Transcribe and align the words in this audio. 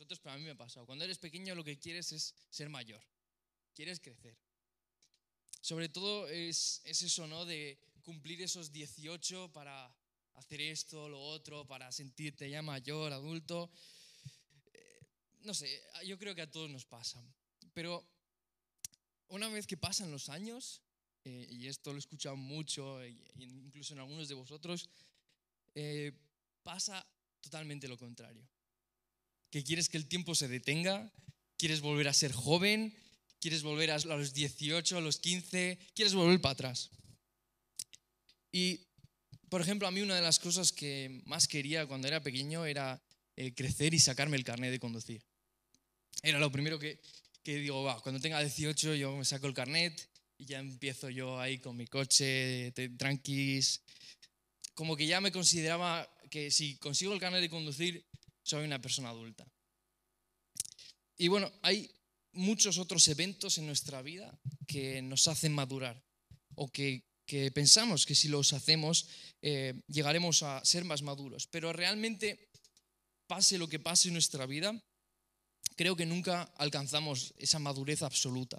vosotros, 0.00 0.20
pero 0.20 0.34
a 0.34 0.38
mí 0.38 0.44
me 0.44 0.52
ha 0.52 0.56
pasado. 0.56 0.86
Cuando 0.86 1.04
eres 1.04 1.18
pequeño 1.18 1.54
lo 1.54 1.62
que 1.62 1.78
quieres 1.78 2.10
es 2.12 2.34
ser 2.48 2.70
mayor, 2.70 3.02
quieres 3.74 4.00
crecer. 4.00 4.34
Sobre 5.60 5.90
todo 5.90 6.26
es, 6.26 6.80
es 6.84 7.02
eso, 7.02 7.26
¿no? 7.26 7.44
De 7.44 7.78
cumplir 8.02 8.40
esos 8.40 8.72
18 8.72 9.52
para 9.52 9.94
hacer 10.34 10.62
esto, 10.62 11.06
lo 11.10 11.20
otro, 11.20 11.66
para 11.66 11.92
sentirte 11.92 12.48
ya 12.48 12.62
mayor, 12.62 13.12
adulto. 13.12 13.70
Eh, 14.72 15.00
no 15.42 15.52
sé, 15.52 15.82
yo 16.06 16.18
creo 16.18 16.34
que 16.34 16.42
a 16.42 16.50
todos 16.50 16.70
nos 16.70 16.86
pasa. 16.86 17.22
Pero 17.74 18.02
una 19.28 19.48
vez 19.48 19.66
que 19.66 19.76
pasan 19.76 20.10
los 20.10 20.30
años, 20.30 20.80
eh, 21.24 21.46
y 21.50 21.66
esto 21.66 21.90
lo 21.90 21.96
he 21.96 21.98
escuchado 21.98 22.36
mucho, 22.36 23.04
incluso 23.36 23.92
en 23.92 24.00
algunos 24.00 24.28
de 24.28 24.34
vosotros, 24.34 24.88
eh, 25.74 26.10
pasa 26.62 27.06
totalmente 27.42 27.86
lo 27.86 27.98
contrario. 27.98 28.48
Que 29.50 29.64
quieres 29.64 29.88
que 29.88 29.96
el 29.96 30.06
tiempo 30.06 30.34
se 30.34 30.48
detenga, 30.48 31.12
quieres 31.56 31.80
volver 31.80 32.08
a 32.08 32.14
ser 32.14 32.32
joven, 32.32 32.94
quieres 33.40 33.62
volver 33.62 33.90
a 33.90 33.98
los 33.98 34.32
18, 34.32 34.96
a 34.96 35.00
los 35.00 35.18
15, 35.18 35.78
quieres 35.94 36.14
volver 36.14 36.40
para 36.40 36.52
atrás. 36.52 36.90
Y, 38.52 38.86
por 39.48 39.60
ejemplo, 39.60 39.88
a 39.88 39.90
mí 39.90 40.00
una 40.00 40.16
de 40.16 40.22
las 40.22 40.38
cosas 40.38 40.72
que 40.72 41.22
más 41.24 41.48
quería 41.48 41.86
cuando 41.86 42.08
era 42.08 42.22
pequeño 42.22 42.64
era 42.66 43.02
eh, 43.36 43.54
crecer 43.54 43.94
y 43.94 43.98
sacarme 43.98 44.36
el 44.36 44.44
carnet 44.44 44.70
de 44.70 44.80
conducir. 44.80 45.24
Era 46.22 46.38
lo 46.38 46.52
primero 46.52 46.78
que, 46.78 47.00
que 47.42 47.56
digo, 47.56 48.00
cuando 48.02 48.20
tenga 48.20 48.40
18 48.40 48.94
yo 48.94 49.16
me 49.16 49.24
saco 49.24 49.46
el 49.46 49.54
carnet 49.54 50.08
y 50.36 50.46
ya 50.46 50.58
empiezo 50.58 51.10
yo 51.10 51.38
ahí 51.38 51.58
con 51.58 51.76
mi 51.76 51.86
coche, 51.86 52.72
tranquis. 52.98 53.82
Como 54.74 54.96
que 54.96 55.06
ya 55.06 55.20
me 55.20 55.32
consideraba 55.32 56.08
que 56.30 56.50
si 56.50 56.76
consigo 56.76 57.12
el 57.12 57.20
carnet 57.20 57.40
de 57.40 57.50
conducir, 57.50 58.06
soy 58.50 58.64
una 58.64 58.82
persona 58.82 59.10
adulta. 59.10 59.46
Y 61.16 61.28
bueno, 61.28 61.52
hay 61.62 61.88
muchos 62.32 62.78
otros 62.78 63.06
eventos 63.06 63.58
en 63.58 63.66
nuestra 63.66 64.02
vida 64.02 64.36
que 64.66 65.02
nos 65.02 65.28
hacen 65.28 65.52
madurar 65.52 66.02
o 66.56 66.68
que, 66.68 67.04
pensamos 67.54 68.06
que 68.06 68.16
si 68.16 68.28
los 68.28 68.52
hacemos 68.52 69.06
eh, 69.40 69.80
llegaremos 69.86 70.42
a 70.42 70.64
ser 70.64 70.84
más 70.84 71.02
maduros. 71.02 71.46
Pero 71.46 71.72
realmente, 71.72 72.50
pase 73.28 73.56
lo 73.56 73.68
que 73.68 73.78
pase 73.78 74.08
en 74.08 74.14
nuestra 74.14 74.46
vida, 74.46 74.74
creo 75.76 75.94
que 75.94 76.06
nunca 76.06 76.42
alcanzamos 76.58 77.32
esa 77.38 77.60
madurez 77.60 78.02
absoluta. 78.02 78.58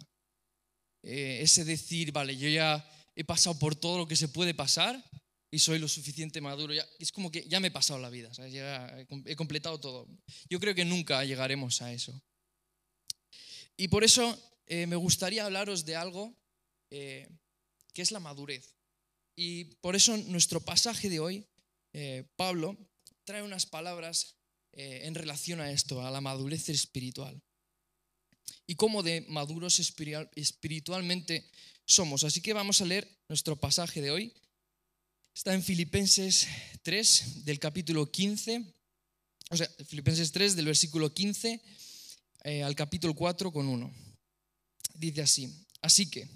Eh, 1.04 1.40
ese 1.42 1.66
decir, 1.66 2.14
vale, 2.14 2.38
yo 2.38 2.48
ya 2.48 2.80
he 3.14 3.26
pasado 3.26 3.60
por 3.60 3.76
todo 3.76 3.98
lo 3.98 4.08
que 4.08 4.16
se 4.16 4.30
puede 4.30 4.54
pasar 4.54 5.04
y 5.52 5.60
soy 5.60 5.80
lo 5.80 5.88
suficiente 5.88 6.42
maduro. 6.42 6.74
Ya, 6.74 6.88
es 6.98 7.12
como 7.12 7.30
que 7.30 7.48
ya 7.48 7.60
me 7.60 7.68
he 7.68 7.72
pasado 7.72 8.00
la 8.00 8.10
vida, 8.10 8.32
Ya 8.48 8.88
he 9.26 9.36
completado 9.36 9.80
todo. 9.80 10.08
Yo 10.50 10.60
creo 10.60 10.74
que 10.74 10.86
nunca 10.86 11.24
llegaremos 11.26 11.82
a 11.82 11.92
eso. 11.92 12.20
Y 13.78 13.90
por 13.90 14.04
eso 14.04 14.38
eh, 14.66 14.88
me 14.88 14.96
gustaría 14.96 15.46
hablaros 15.46 15.86
de 15.86 15.96
algo 15.96 16.34
eh, 16.90 17.30
que 17.94 18.02
es 18.02 18.12
la 18.12 18.20
madurez. 18.20 18.76
Y 19.36 19.66
por 19.82 19.96
eso 19.96 20.16
nuestro 20.18 20.62
pasaje 20.62 21.10
de 21.10 21.20
hoy, 21.20 21.48
Pablo, 22.36 22.78
trae 23.26 23.44
unas 23.44 23.66
palabras 23.66 24.36
en 24.72 25.16
relación 25.16 25.60
a 25.60 25.72
esto, 25.72 26.06
a 26.06 26.12
la 26.12 26.22
madurez 26.22 26.70
espiritual 26.70 27.42
y 28.72 28.76
cómo 28.76 29.04
de 29.04 29.26
maduros 29.28 29.80
espiritualmente 29.80 31.50
somos. 31.86 32.24
Así 32.24 32.42
que 32.42 32.54
vamos 32.54 32.80
a 32.82 32.86
leer 32.86 33.06
nuestro 33.28 33.58
pasaje 33.58 34.00
de 34.00 34.12
hoy. 34.12 34.34
Está 35.34 35.54
en 35.54 35.64
Filipenses 35.64 36.48
3 36.84 37.46
del 37.46 37.58
capítulo 37.58 38.12
15, 38.12 38.64
o 39.50 39.58
sea, 39.58 39.70
Filipenses 39.88 40.32
3 40.32 40.56
del 40.56 40.66
versículo 40.66 41.14
15 41.14 41.62
eh, 42.44 42.64
al 42.64 42.76
capítulo 42.76 43.16
4 43.16 43.52
con 43.52 43.68
1. 43.68 43.94
Dice 44.94 45.22
así, 45.22 45.66
así 45.82 46.10
que 46.10 46.28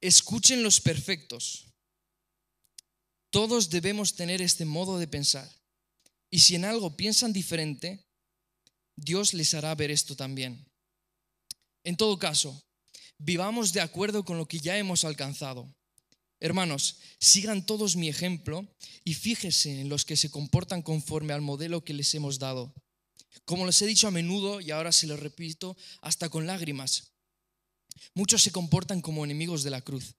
escuchen 0.00 0.62
los 0.62 0.80
perfectos. 0.80 1.66
Todos 3.30 3.70
debemos 3.70 4.14
tener 4.14 4.42
este 4.42 4.64
modo 4.64 4.98
de 4.98 5.08
pensar. 5.08 5.50
Y 6.30 6.40
si 6.40 6.54
en 6.54 6.64
algo 6.64 6.96
piensan 6.96 7.32
diferente, 7.32 8.06
Dios 8.96 9.34
les 9.34 9.54
hará 9.54 9.74
ver 9.74 9.90
esto 9.90 10.16
también. 10.16 10.66
En 11.84 11.96
todo 11.96 12.18
caso, 12.18 12.62
vivamos 13.18 13.72
de 13.72 13.80
acuerdo 13.80 14.24
con 14.24 14.38
lo 14.38 14.46
que 14.46 14.58
ya 14.58 14.78
hemos 14.78 15.04
alcanzado. 15.04 15.74
Hermanos, 16.42 16.96
sigan 17.20 17.64
todos 17.64 17.94
mi 17.94 18.08
ejemplo 18.08 18.66
y 19.04 19.14
fíjense 19.14 19.80
en 19.80 19.88
los 19.88 20.04
que 20.04 20.16
se 20.16 20.28
comportan 20.28 20.82
conforme 20.82 21.32
al 21.32 21.40
modelo 21.40 21.84
que 21.84 21.94
les 21.94 22.12
hemos 22.16 22.40
dado. 22.40 22.74
Como 23.44 23.64
les 23.64 23.80
he 23.80 23.86
dicho 23.86 24.08
a 24.08 24.10
menudo 24.10 24.60
y 24.60 24.72
ahora 24.72 24.90
se 24.90 25.06
lo 25.06 25.16
repito, 25.16 25.76
hasta 26.00 26.28
con 26.30 26.48
lágrimas. 26.48 27.12
Muchos 28.14 28.42
se 28.42 28.50
comportan 28.50 29.00
como 29.02 29.24
enemigos 29.24 29.62
de 29.62 29.70
la 29.70 29.82
cruz. 29.82 30.16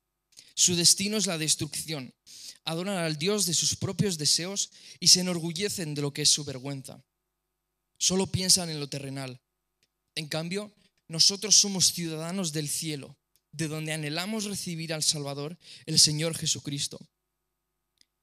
Su 0.55 0.77
destino 0.77 1.17
es 1.17 1.27
la 1.27 1.37
destrucción. 1.37 2.13
Adoran 2.63 2.99
al 2.99 3.17
Dios 3.17 3.45
de 3.45 3.53
sus 3.53 3.75
propios 3.75 4.17
deseos 4.17 4.71
y 5.01 5.09
se 5.09 5.19
enorgullecen 5.19 5.93
de 5.93 6.03
lo 6.03 6.13
que 6.13 6.21
es 6.21 6.29
su 6.29 6.45
vergüenza. 6.45 7.03
Solo 7.97 8.27
piensan 8.27 8.69
en 8.69 8.79
lo 8.79 8.87
terrenal. 8.87 9.41
En 10.15 10.29
cambio, 10.29 10.73
nosotros 11.09 11.57
somos 11.57 11.91
ciudadanos 11.91 12.53
del 12.53 12.69
cielo, 12.69 13.17
de 13.53 13.67
donde 13.67 13.93
anhelamos 13.93 14.45
recibir 14.45 14.93
al 14.93 15.03
Salvador, 15.03 15.57
el 15.85 15.99
Señor 15.99 16.35
Jesucristo. 16.35 16.99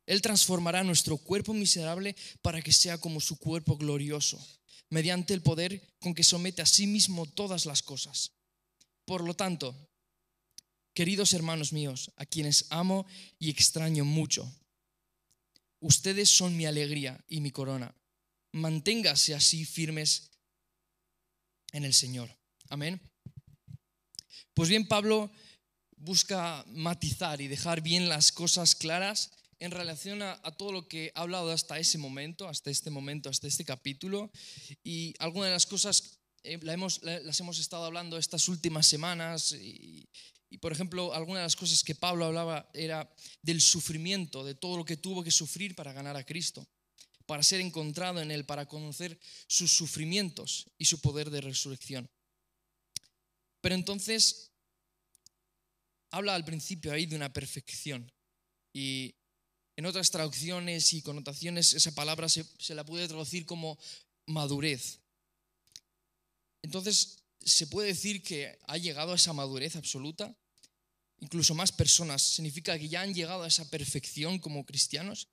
Él 0.07 0.21
transformará 0.23 0.83
nuestro 0.83 1.17
cuerpo 1.17 1.55
miserable 1.55 2.17
para 2.43 2.61
que 2.61 2.73
sea 2.73 2.99
como 2.99 3.21
su 3.21 3.39
cuerpo 3.39 3.77
glorioso, 3.77 4.45
mediante 4.91 5.33
el 5.33 5.41
poder 5.41 5.81
con 6.01 6.15
que 6.15 6.25
somete 6.25 6.63
a 6.63 6.67
sí 6.67 6.87
mismo 6.87 7.27
todas 7.27 7.65
las 7.65 7.83
cosas. 7.83 8.33
Por 9.05 9.23
lo 9.23 9.35
tanto, 9.35 9.89
queridos 10.95 11.33
hermanos 11.33 11.73
míos, 11.73 12.11
a 12.17 12.27
quienes 12.27 12.67
amo 12.71 13.07
y 13.39 13.51
extraño 13.51 14.05
mucho, 14.05 14.53
ustedes 15.79 16.29
son 16.29 16.57
mi 16.57 16.67
alegría 16.67 17.25
y 17.29 17.41
mi 17.41 17.53
corona. 17.53 17.95
Manténgase 18.53 19.33
así 19.35 19.65
firmes 19.65 20.33
en 21.71 21.85
el 21.85 21.95
Señor. 21.95 22.37
Amén. 22.69 23.01
Pues 24.61 24.69
bien, 24.69 24.87
Pablo 24.87 25.31
busca 25.97 26.67
matizar 26.69 27.41
y 27.41 27.49
dejar 27.49 27.81
bien 27.81 28.11
las 28.11 28.31
cosas 28.31 28.75
claras 28.75 29.31
en 29.59 29.71
relación 29.71 30.21
a, 30.21 30.37
todo 30.59 30.71
lo 30.71 30.87
que 30.87 31.13
ha 31.15 31.23
hablado 31.23 31.51
hasta 31.51 31.79
ese 31.79 31.97
momento, 31.97 32.47
hasta 32.47 32.71
este 32.71 32.91
momento, 32.91 33.31
hasta 33.31 33.47
este 33.47 33.65
capítulo. 33.65 34.31
Y 34.85 35.15
algunas 35.19 35.49
de 35.49 35.55
las 35.55 35.65
cosas 35.65 36.19
eh, 36.43 36.61
las 36.63 37.41
hemos 37.41 37.59
estado 37.59 37.87
hablando 37.87 38.19
estas 38.19 38.49
últimas 38.49 38.87
semanas. 38.87 39.53
Y, 39.53 40.07
y, 40.51 40.59
por 40.59 40.73
ejemplo, 40.73 41.15
algunas 41.15 41.41
de 41.41 41.45
las 41.45 41.57
cosas 41.57 41.83
que 41.83 41.95
Pablo 41.95 42.27
hablaba 42.27 42.69
era 42.75 43.11
del 43.41 43.63
sufrimiento, 43.63 44.45
de 44.45 44.57
todo 44.57 44.77
lo 44.77 44.85
que 44.85 44.99
tuvo 44.99 45.25
que 45.25 45.31
sufrir 45.31 45.75
para 45.75 45.95
ganar 45.95 46.19
a 46.19 46.27
Cristo, 46.27 46.69
para 47.25 47.43
ser 47.43 47.63
encontrado 47.63 48.21
en 48.21 48.31
Él, 48.31 48.45
para 48.45 48.67
conocer 48.67 49.19
sus 49.47 49.73
sufrimientos 49.73 50.67
y 50.77 50.85
su 50.85 51.01
poder 51.01 51.31
de 51.31 51.41
resurrección. 51.41 52.11
Pero 53.63 53.75
entonces 53.75 54.50
habla 56.11 56.35
al 56.35 56.45
principio 56.45 56.93
ahí 56.93 57.07
de 57.07 57.17
una 57.17 57.33
perfección. 57.33 58.11
Y 58.73 59.15
en 59.77 59.87
otras 59.87 60.11
traducciones 60.11 60.93
y 60.93 61.03
connotaciones 61.03 61.73
esa 61.73 61.93
palabra 61.93 62.29
se, 62.29 62.45
la 62.75 62.85
puede 62.85 63.09
traducir 63.09 63.47
como 63.47 63.79
madurez. 64.27 65.01
Entonces 66.63 67.23
se 67.41 67.67
puede 67.67 67.89
decir 67.89 68.23
que 68.23 68.59
ha 68.67 68.77
llegado 68.77 69.13
a 69.13 69.17
esa 69.17 69.33
madurez 69.33 69.77
absoluta. 69.77 70.37
Incluso 71.21 71.55
más 71.55 71.73
personas. 71.73 72.23
Significa 72.23 72.79
que 72.79 72.89
ya 72.89 73.03
han 73.03 73.15
llegado 73.15 73.43
a 73.43 73.49
esa 73.49 73.69
perfección 73.71 74.39
como 74.39 74.65
cristianos. 74.65 75.29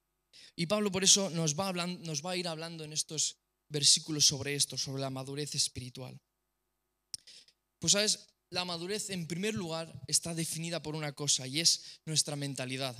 Y 0.55 0.65
Pablo 0.65 0.91
por 0.91 1.03
eso 1.03 1.29
nos 1.29 1.55
va, 1.55 1.71
nos 1.73 2.25
va 2.25 2.31
a 2.31 2.37
ir 2.37 2.47
hablando 2.47 2.83
en 2.83 2.93
estos 2.93 3.37
versículos 3.69 4.25
sobre 4.25 4.55
esto, 4.55 4.77
sobre 4.77 5.01
la 5.01 5.09
madurez 5.09 5.55
espiritual. 5.55 6.19
Pues 7.79 7.93
sabes, 7.93 8.27
la 8.49 8.65
madurez 8.65 9.09
en 9.09 9.27
primer 9.27 9.53
lugar 9.53 10.01
está 10.07 10.33
definida 10.33 10.81
por 10.81 10.95
una 10.95 11.13
cosa 11.13 11.47
y 11.47 11.59
es 11.59 11.99
nuestra 12.05 12.35
mentalidad. 12.35 12.95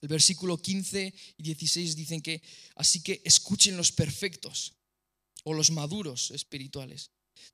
El 0.00 0.08
versículo 0.08 0.60
15 0.60 1.14
y 1.36 1.42
16 1.42 1.96
dicen 1.96 2.20
que, 2.22 2.42
así 2.74 3.02
que 3.02 3.22
escuchen 3.24 3.76
los 3.76 3.92
perfectos 3.92 4.74
o 5.44 5.54
los 5.54 5.70
maduros 5.70 6.30
espirituales. 6.32 7.10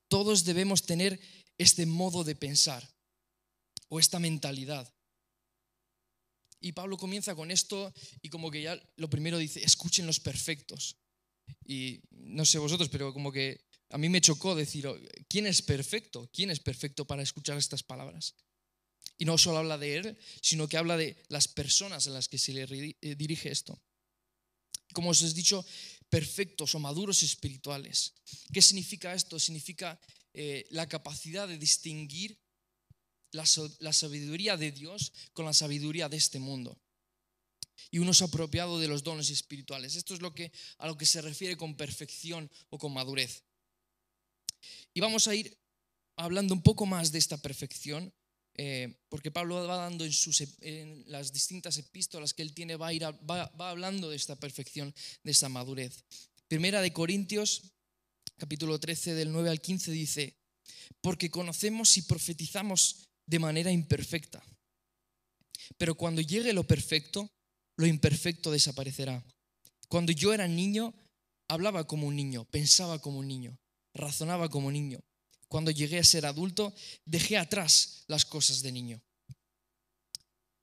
Todos 0.07 0.45
debemos 0.45 0.83
tener 0.83 1.19
este 1.57 1.85
modo 1.85 2.23
de 2.23 2.35
pensar 2.35 2.87
o 3.87 3.99
esta 3.99 4.19
mentalidad. 4.19 4.91
Y 6.59 6.73
Pablo 6.73 6.97
comienza 6.97 7.35
con 7.35 7.51
esto 7.51 7.93
y 8.21 8.29
como 8.29 8.51
que 8.51 8.63
ya 8.63 8.81
lo 8.97 9.09
primero 9.09 9.37
dice, 9.37 9.63
escuchen 9.63 10.07
los 10.07 10.19
perfectos. 10.19 10.97
Y 11.65 12.01
no 12.11 12.45
sé 12.45 12.57
vosotros, 12.57 12.89
pero 12.89 13.13
como 13.13 13.31
que 13.31 13.68
a 13.89 13.97
mí 13.97 14.09
me 14.09 14.21
chocó 14.21 14.55
decir, 14.55 14.87
oh, 14.87 14.97
¿quién 15.27 15.47
es 15.47 15.61
perfecto? 15.61 16.29
¿Quién 16.31 16.51
es 16.51 16.59
perfecto 16.59 17.05
para 17.05 17.23
escuchar 17.23 17.57
estas 17.57 17.83
palabras? 17.83 18.35
Y 19.17 19.25
no 19.25 19.37
solo 19.37 19.57
habla 19.57 19.77
de 19.77 19.97
él, 19.97 20.17
sino 20.41 20.67
que 20.67 20.77
habla 20.77 20.95
de 20.95 21.17
las 21.27 21.47
personas 21.47 22.07
a 22.07 22.11
las 22.11 22.27
que 22.27 22.37
se 22.37 22.53
le 22.53 22.63
eh, 23.01 23.15
dirige 23.15 23.51
esto. 23.51 23.81
Como 24.93 25.09
os 25.09 25.21
he 25.21 25.33
dicho, 25.33 25.65
perfectos 26.09 26.73
o 26.75 26.79
maduros 26.79 27.21
espirituales. 27.23 28.13
¿Qué 28.53 28.61
significa 28.61 29.13
esto? 29.13 29.39
Significa 29.39 29.99
eh, 30.33 30.65
la 30.71 30.87
capacidad 30.87 31.47
de 31.47 31.57
distinguir 31.57 32.39
la, 33.31 33.45
la 33.79 33.93
sabiduría 33.93 34.57
de 34.57 34.71
Dios 34.71 35.11
con 35.33 35.45
la 35.45 35.53
sabiduría 35.53 36.09
de 36.09 36.17
este 36.17 36.39
mundo 36.39 36.79
y 37.91 37.99
uno 37.99 38.11
apropiado 38.21 38.79
de 38.79 38.87
los 38.87 39.03
dones 39.03 39.29
espirituales. 39.29 39.95
Esto 39.95 40.13
es 40.13 40.21
lo 40.21 40.33
que, 40.33 40.51
a 40.77 40.87
lo 40.87 40.97
que 40.97 41.05
se 41.05 41.21
refiere 41.21 41.57
con 41.57 41.75
perfección 41.75 42.49
o 42.69 42.77
con 42.77 42.93
madurez. 42.93 43.43
Y 44.93 44.99
vamos 44.99 45.27
a 45.27 45.35
ir 45.35 45.57
hablando 46.17 46.53
un 46.53 46.61
poco 46.61 46.85
más 46.85 47.11
de 47.11 47.19
esta 47.19 47.37
perfección, 47.37 48.13
eh, 48.55 48.99
porque 49.07 49.31
Pablo 49.31 49.65
va 49.67 49.77
dando 49.77 50.05
en, 50.61 51.03
las 51.07 51.31
distintas 51.31 51.77
epístolas 51.77 52.33
que 52.33 52.41
él 52.41 52.53
tiene, 52.53 52.75
va, 52.75 52.93
ir 52.93 53.03
va 53.03 53.69
hablando 53.69 54.09
de 54.09 54.15
esta 54.15 54.35
perfección, 54.35 54.93
de 55.23 55.31
esta 55.31 55.47
madurez. 55.47 56.03
Primera 56.47 56.81
de 56.81 56.91
Corintios, 56.91 57.61
capítulo 58.37 58.79
13, 58.79 59.13
del 59.13 59.31
9 59.31 59.49
al 59.49 59.61
15, 59.61 59.91
dice, 59.91 60.35
porque 61.01 61.29
conocemos 61.29 61.95
y 61.97 62.01
profetizamos 62.01 63.07
de 63.25 63.39
manera 63.39 63.71
imperfecta. 63.71 64.43
Pero 65.77 65.95
cuando 65.95 66.21
llegue 66.21 66.51
lo 66.53 66.65
perfecto, 66.65 67.29
lo 67.77 67.85
imperfecto 67.85 68.51
desaparecerá. 68.51 69.23
Cuando 69.87 70.11
yo 70.11 70.33
era 70.33 70.47
niño, 70.47 70.93
hablaba 71.47 71.87
como 71.87 72.07
un 72.07 72.15
niño, 72.15 72.45
pensaba 72.45 72.99
como 72.99 73.19
un 73.19 73.27
niño, 73.27 73.57
razonaba 73.99 74.49
como 74.49 74.71
niño. 74.71 74.99
Cuando 75.47 75.71
llegué 75.71 75.99
a 75.99 76.03
ser 76.03 76.25
adulto, 76.25 76.73
dejé 77.05 77.37
atrás 77.37 78.03
las 78.07 78.25
cosas 78.25 78.61
de 78.61 78.71
niño. 78.71 79.01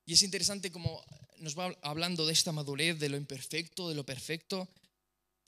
Y 0.05 0.13
es 0.13 0.23
interesante 0.23 0.71
como 0.71 1.05
nos 1.39 1.59
va 1.59 1.77
hablando 1.83 2.27
de 2.27 2.33
esta 2.33 2.53
madurez, 2.53 2.99
de 2.99 3.09
lo 3.09 3.17
imperfecto, 3.17 3.89
de 3.89 3.95
lo 3.95 4.07
perfecto, 4.07 4.69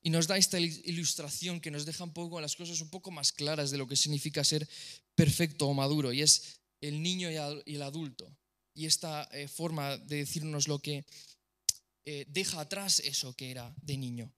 y 0.02 0.10
nos 0.10 0.26
da 0.26 0.36
esta 0.36 0.58
ilustración 0.60 1.60
que 1.60 1.70
nos 1.70 1.84
deja 1.86 2.04
un 2.04 2.12
poco 2.12 2.40
las 2.40 2.56
cosas 2.56 2.80
un 2.80 2.90
poco 2.90 3.10
más 3.10 3.32
claras 3.32 3.70
de 3.70 3.78
lo 3.78 3.86
que 3.86 3.96
significa 3.96 4.44
ser 4.44 4.68
perfecto 5.14 5.66
o 5.66 5.74
maduro, 5.74 6.12
y 6.12 6.22
es 6.22 6.60
el 6.80 7.02
niño 7.02 7.30
y 7.30 7.74
el 7.74 7.82
adulto. 7.82 8.30
Y 8.74 8.86
esta 8.86 9.28
eh, 9.32 9.48
forma 9.48 9.96
de 9.96 10.16
decirnos 10.16 10.68
lo 10.68 10.78
que 10.78 11.04
eh, 12.04 12.26
deja 12.28 12.60
atrás 12.60 13.00
eso 13.00 13.34
que 13.34 13.50
era 13.50 13.74
de 13.82 13.96
niño. 13.96 14.32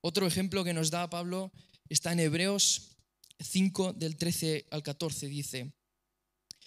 Otro 0.00 0.26
ejemplo 0.26 0.62
que 0.62 0.72
nos 0.72 0.90
da 0.90 1.10
Pablo 1.10 1.52
está 1.88 2.12
en 2.12 2.20
Hebreos 2.20 2.96
5 3.40 3.94
del 3.94 4.16
13 4.16 4.66
al 4.70 4.82
14. 4.82 5.28
Dice, 5.28 5.72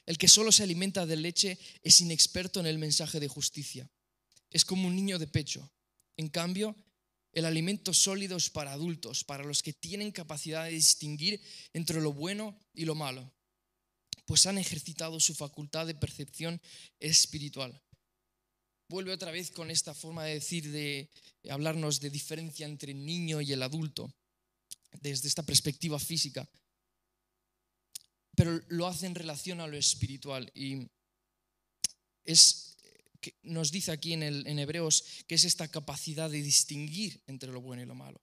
el 0.06 0.18
que 0.18 0.28
solo 0.28 0.52
se 0.52 0.64
alimenta 0.64 1.06
de 1.06 1.16
leche 1.16 1.58
es 1.84 2.02
inexperto 2.02 2.60
en 2.60 2.66
el 2.66 2.78
mensaje 2.78 3.20
de 3.20 3.28
justicia. 3.28 3.90
Es 4.50 4.66
como 4.66 4.88
un 4.88 4.96
niño 4.96 5.20
de 5.20 5.28
pecho. 5.28 5.72
En 6.18 6.30
cambio, 6.30 6.76
el 7.32 7.46
alimento 7.46 7.94
sólido 7.94 8.38
es 8.38 8.50
para 8.50 8.74
adultos, 8.74 9.24
para 9.24 9.44
los 9.44 9.64
que 9.64 9.74
tienen 9.74 10.12
capacidad 10.12 10.66
de 10.66 10.72
distinguir 10.72 11.42
entre 11.74 12.02
lo 12.02 12.14
bueno 12.14 12.60
y 12.74 12.86
lo 12.86 12.96
malo, 12.96 13.32
pues 14.26 14.46
han 14.46 14.58
ejercitado 14.58 15.20
su 15.20 15.34
facultad 15.34 15.88
de 15.88 15.96
percepción 15.96 16.62
espiritual 17.00 17.82
vuelve 18.92 19.14
otra 19.14 19.32
vez 19.32 19.50
con 19.52 19.72
esta 19.72 19.94
forma 19.94 20.26
de 20.26 20.36
decir, 20.36 20.70
de 20.70 21.10
hablarnos 21.50 22.02
de 22.02 22.10
diferencia 22.10 22.68
entre 22.68 22.92
el 22.92 23.04
niño 23.04 23.42
y 23.42 23.54
el 23.54 23.64
adulto, 23.64 24.14
desde 25.00 25.28
esta 25.28 25.44
perspectiva 25.44 26.00
física. 26.00 26.48
Pero 28.36 28.62
lo 28.70 28.88
hace 28.88 29.06
en 29.06 29.16
relación 29.16 29.62
a 29.62 29.68
lo 29.68 29.78
espiritual. 29.78 30.52
Y 30.56 30.90
es, 32.24 32.78
nos 33.44 33.72
dice 33.72 33.92
aquí 33.92 34.14
en 34.14 34.60
Hebreos 34.60 35.04
que 35.28 35.36
es 35.36 35.44
esta 35.44 35.68
capacidad 35.68 36.30
de 36.30 36.42
distinguir 36.42 37.22
entre 37.28 37.52
lo 37.52 37.62
bueno 37.62 37.84
y 37.84 37.86
lo 37.86 37.96
malo. 37.96 38.22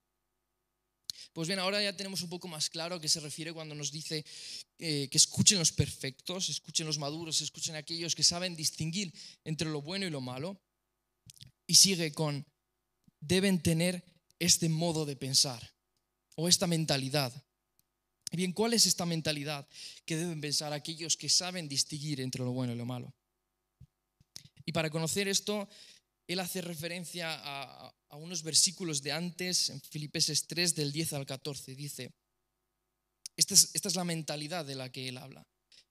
Pues 1.33 1.47
bien, 1.47 1.59
ahora 1.59 1.81
ya 1.81 1.95
tenemos 1.95 2.21
un 2.21 2.29
poco 2.29 2.47
más 2.47 2.69
claro 2.69 2.95
a 2.95 3.01
qué 3.01 3.07
se 3.07 3.19
refiere 3.19 3.53
cuando 3.53 3.75
nos 3.75 3.91
dice 3.91 4.25
eh, 4.79 5.07
que 5.11 5.17
escuchen 5.17 5.59
los 5.59 5.71
perfectos, 5.71 6.49
escuchen 6.49 6.87
los 6.87 6.97
maduros, 6.97 7.41
escuchen 7.41 7.75
aquellos 7.75 8.15
que 8.15 8.23
saben 8.23 8.55
distinguir 8.55 9.13
entre 9.43 9.69
lo 9.69 9.81
bueno 9.81 10.05
y 10.05 10.09
lo 10.09 10.21
malo. 10.21 10.59
Y 11.67 11.75
sigue 11.75 12.11
con, 12.11 12.45
deben 13.19 13.61
tener 13.61 14.03
este 14.39 14.69
modo 14.69 15.05
de 15.05 15.15
pensar 15.15 15.71
o 16.39 16.47
esta 16.47 16.67
mentalidad. 16.67 17.33
Bien, 18.31 18.53
¿cuál 18.53 18.73
es 18.73 18.85
esta 18.85 19.05
mentalidad 19.05 19.67
que 20.05 20.15
deben 20.15 20.39
pensar 20.39 20.71
aquellos 20.71 21.17
que 21.17 21.27
saben 21.27 21.67
distinguir 21.67 22.21
entre 22.21 22.45
lo 22.45 22.51
bueno 22.51 22.71
y 22.71 22.77
lo 22.77 22.85
malo? 22.85 23.13
Y 24.63 24.71
para 24.71 24.89
conocer 24.89 25.27
esto, 25.27 25.67
él 26.27 26.39
hace 26.39 26.61
referencia 26.61 27.27
a, 27.43 27.93
unos 28.11 28.41
versículos 28.41 29.01
de 29.01 29.11
antes, 29.11 29.69
en 29.69 29.81
Filipenses 29.81 30.47
3, 30.47 30.75
del 30.75 30.93
10 30.93 31.13
al 31.13 31.25
14. 31.25 31.75
Dice, 31.75 32.13
esta 33.35 33.53
es, 33.53 33.71
esta 33.73 33.89
es 33.89 33.95
la 33.95 34.05
mentalidad 34.05 34.63
de 34.63 34.75
la 34.75 34.89
que 34.89 35.09
él 35.09 35.17
habla. 35.17 35.45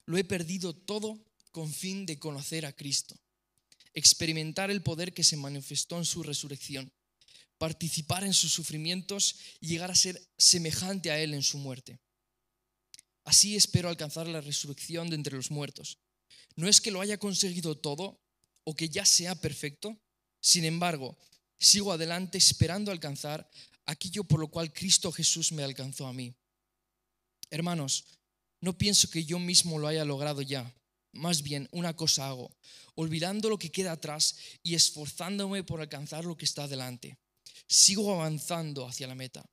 Lo 0.07 0.17
he 0.17 0.25
perdido 0.25 0.75
todo 0.75 1.19
con 1.51 1.71
fin 1.71 2.07
de 2.07 2.19
conocer 2.19 2.65
a 2.65 2.73
Cristo, 2.73 3.15
experimentar 3.93 4.71
el 4.71 4.83
poder 4.83 5.13
que 5.13 5.25
se 5.25 5.37
manifestó 5.37 5.99
en 5.99 6.07
su 6.07 6.23
resurrección, 6.23 6.91
participar 7.59 8.25
en 8.25 8.33
sus 8.33 8.53
sufrimientos 8.53 9.37
y 9.61 9.69
llegar 9.69 9.91
a 9.91 9.97
ser 9.97 10.21
semejante 10.39 11.11
a 11.11 11.21
Él 11.21 11.35
en 11.35 11.43
su 11.43 11.59
muerte. 11.59 11.99
Así 13.25 13.57
espero 13.57 13.89
alcanzar 13.89 14.27
la 14.27 14.41
resurrección 14.41 15.11
de 15.11 15.17
entre 15.17 15.37
los 15.37 15.51
muertos. 15.51 15.99
No 16.57 16.69
es 16.69 16.81
que 16.81 16.91
lo 16.91 17.01
haya 17.01 17.19
conseguido 17.19 17.77
todo 17.77 18.21
o 18.65 18.75
que 18.75 18.89
ya 18.89 19.05
sea 19.05 19.35
perfecto, 19.35 20.01
sin 20.41 20.65
embargo, 20.65 21.19
sigo 21.59 21.93
adelante 21.93 22.39
esperando 22.39 22.91
alcanzar 22.91 23.51
aquello 23.85 24.25
por 24.25 24.41
lo 24.41 24.49
cual 24.49 24.73
Cristo 24.73 25.11
Jesús 25.13 25.53
me 25.53 25.63
alcanzó 25.63 26.07
a 26.07 26.13
mí. 26.13 26.35
Hermanos, 27.51 28.05
no 28.61 28.77
pienso 28.77 29.11
que 29.11 29.25
yo 29.25 29.39
mismo 29.39 29.79
lo 29.79 29.89
haya 29.89 30.05
logrado 30.05 30.43
ya. 30.43 30.75
Más 31.13 31.43
bien, 31.43 31.69
una 31.73 31.97
cosa 31.97 32.29
hago, 32.29 32.55
olvidando 32.95 33.49
lo 33.49 33.59
que 33.59 33.71
queda 33.71 33.93
atrás 33.93 34.37
y 34.63 34.75
esforzándome 34.75 35.65
por 35.65 35.81
alcanzar 35.81 36.25
lo 36.25 36.37
que 36.37 36.45
está 36.45 36.69
delante. 36.69 37.19
Sigo 37.69 38.13
avanzando 38.13 38.87
hacia 38.87 39.07
la 39.07 39.15
meta 39.15 39.45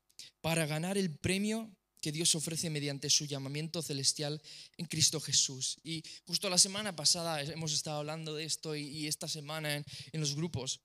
para 0.42 0.66
ganar 0.66 0.98
el 0.98 1.18
premio 1.18 1.70
que 2.02 2.12
Dios 2.12 2.36
ofrece 2.36 2.70
mediante 2.70 3.10
su 3.10 3.26
llamamiento 3.26 3.82
celestial 3.82 4.42
en 4.78 4.86
Cristo 4.86 5.20
Jesús. 5.20 5.80
Y 5.84 6.04
justo 6.26 6.50
la 6.50 6.58
semana 6.58 6.96
pasada 6.96 7.42
hemos 7.42 7.74
estado 7.74 7.98
hablando 7.98 8.36
de 8.36 8.46
esto 8.46 8.76
y, 8.76 9.08
esta 9.08 9.28
semana 9.28 9.76
en, 9.76 9.86
en 10.12 10.22
los 10.22 10.36
grupos. 10.36 10.82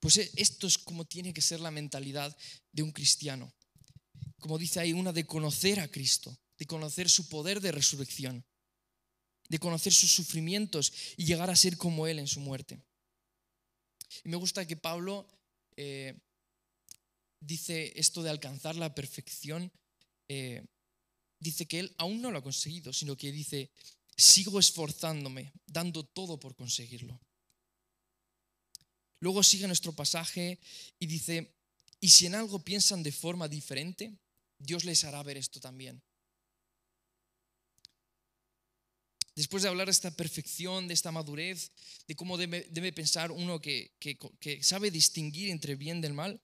Pues 0.00 0.18
e, 0.18 0.30
esto 0.36 0.66
es 0.66 0.76
como 0.76 1.06
tiene 1.06 1.32
que 1.32 1.40
ser 1.40 1.60
la 1.60 1.70
mentalidad 1.70 2.36
de 2.72 2.82
un 2.82 2.92
cristiano. 2.92 3.52
Como 4.38 4.58
dice 4.58 4.80
ahí, 4.80 4.92
una 4.92 5.12
de 5.12 5.24
conocer 5.24 5.80
a 5.80 5.88
Cristo, 5.88 6.36
de 6.58 6.66
conocer 6.66 7.08
su 7.08 7.28
poder 7.28 7.60
de 7.60 7.72
resurrección, 7.72 8.44
de 9.48 9.58
conocer 9.58 9.92
sus 9.92 10.12
sufrimientos 10.12 10.92
y 11.16 11.24
llegar 11.24 11.50
a 11.50 11.56
ser 11.56 11.76
como 11.76 12.06
Él 12.06 12.18
en 12.18 12.28
su 12.28 12.40
muerte. 12.40 12.82
Y 14.24 14.28
me 14.28 14.36
gusta 14.36 14.66
que 14.66 14.76
Pablo 14.76 15.26
eh, 15.76 16.18
dice 17.40 17.92
esto 17.96 18.22
de 18.22 18.30
alcanzar 18.30 18.76
la 18.76 18.94
perfección 18.94 19.72
eh, 20.28 20.64
dice 21.38 21.66
que 21.66 21.80
él 21.80 21.94
aún 21.98 22.22
no 22.22 22.30
lo 22.30 22.38
ha 22.38 22.42
conseguido, 22.42 22.92
sino 22.92 23.16
que 23.16 23.32
dice, 23.32 23.70
sigo 24.16 24.60
esforzándome, 24.60 25.52
dando 25.66 26.04
todo 26.04 26.38
por 26.38 26.54
conseguirlo. 26.54 27.20
Luego 29.20 29.42
sigue 29.42 29.66
nuestro 29.66 29.92
pasaje 29.92 30.58
y 30.98 31.06
dice, 31.06 31.54
y 32.00 32.08
si 32.08 32.26
en 32.26 32.34
algo 32.34 32.64
piensan 32.64 33.02
de 33.02 33.12
forma 33.12 33.48
diferente, 33.48 34.16
Dios 34.58 34.84
les 34.84 35.04
hará 35.04 35.22
ver 35.22 35.36
esto 35.36 35.60
también. 35.60 36.02
Después 39.34 39.62
de 39.62 39.68
hablar 39.68 39.86
de 39.86 39.92
esta 39.92 40.10
perfección, 40.10 40.88
de 40.88 40.94
esta 40.94 41.10
madurez, 41.10 41.72
de 42.06 42.14
cómo 42.14 42.36
debe, 42.36 42.92
pensar 42.92 43.30
uno 43.30 43.60
que, 43.60 43.92
sabe 44.62 44.90
distinguir 44.90 45.50
entre 45.50 45.74
bien 45.74 46.00
del 46.00 46.12
mal, 46.12 46.40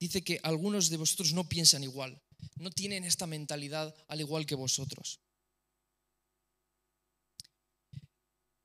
dice 0.00 0.22
que 0.22 0.40
algunos 0.42 0.88
de 0.88 0.96
vosotros 0.96 1.32
no 1.32 1.48
piensan 1.48 1.84
igual 1.84 2.20
no 2.56 2.70
tienen 2.70 3.04
esta 3.04 3.26
mentalidad 3.26 3.94
al 4.08 4.20
igual 4.20 4.46
que 4.46 4.54
vosotros. 4.54 5.20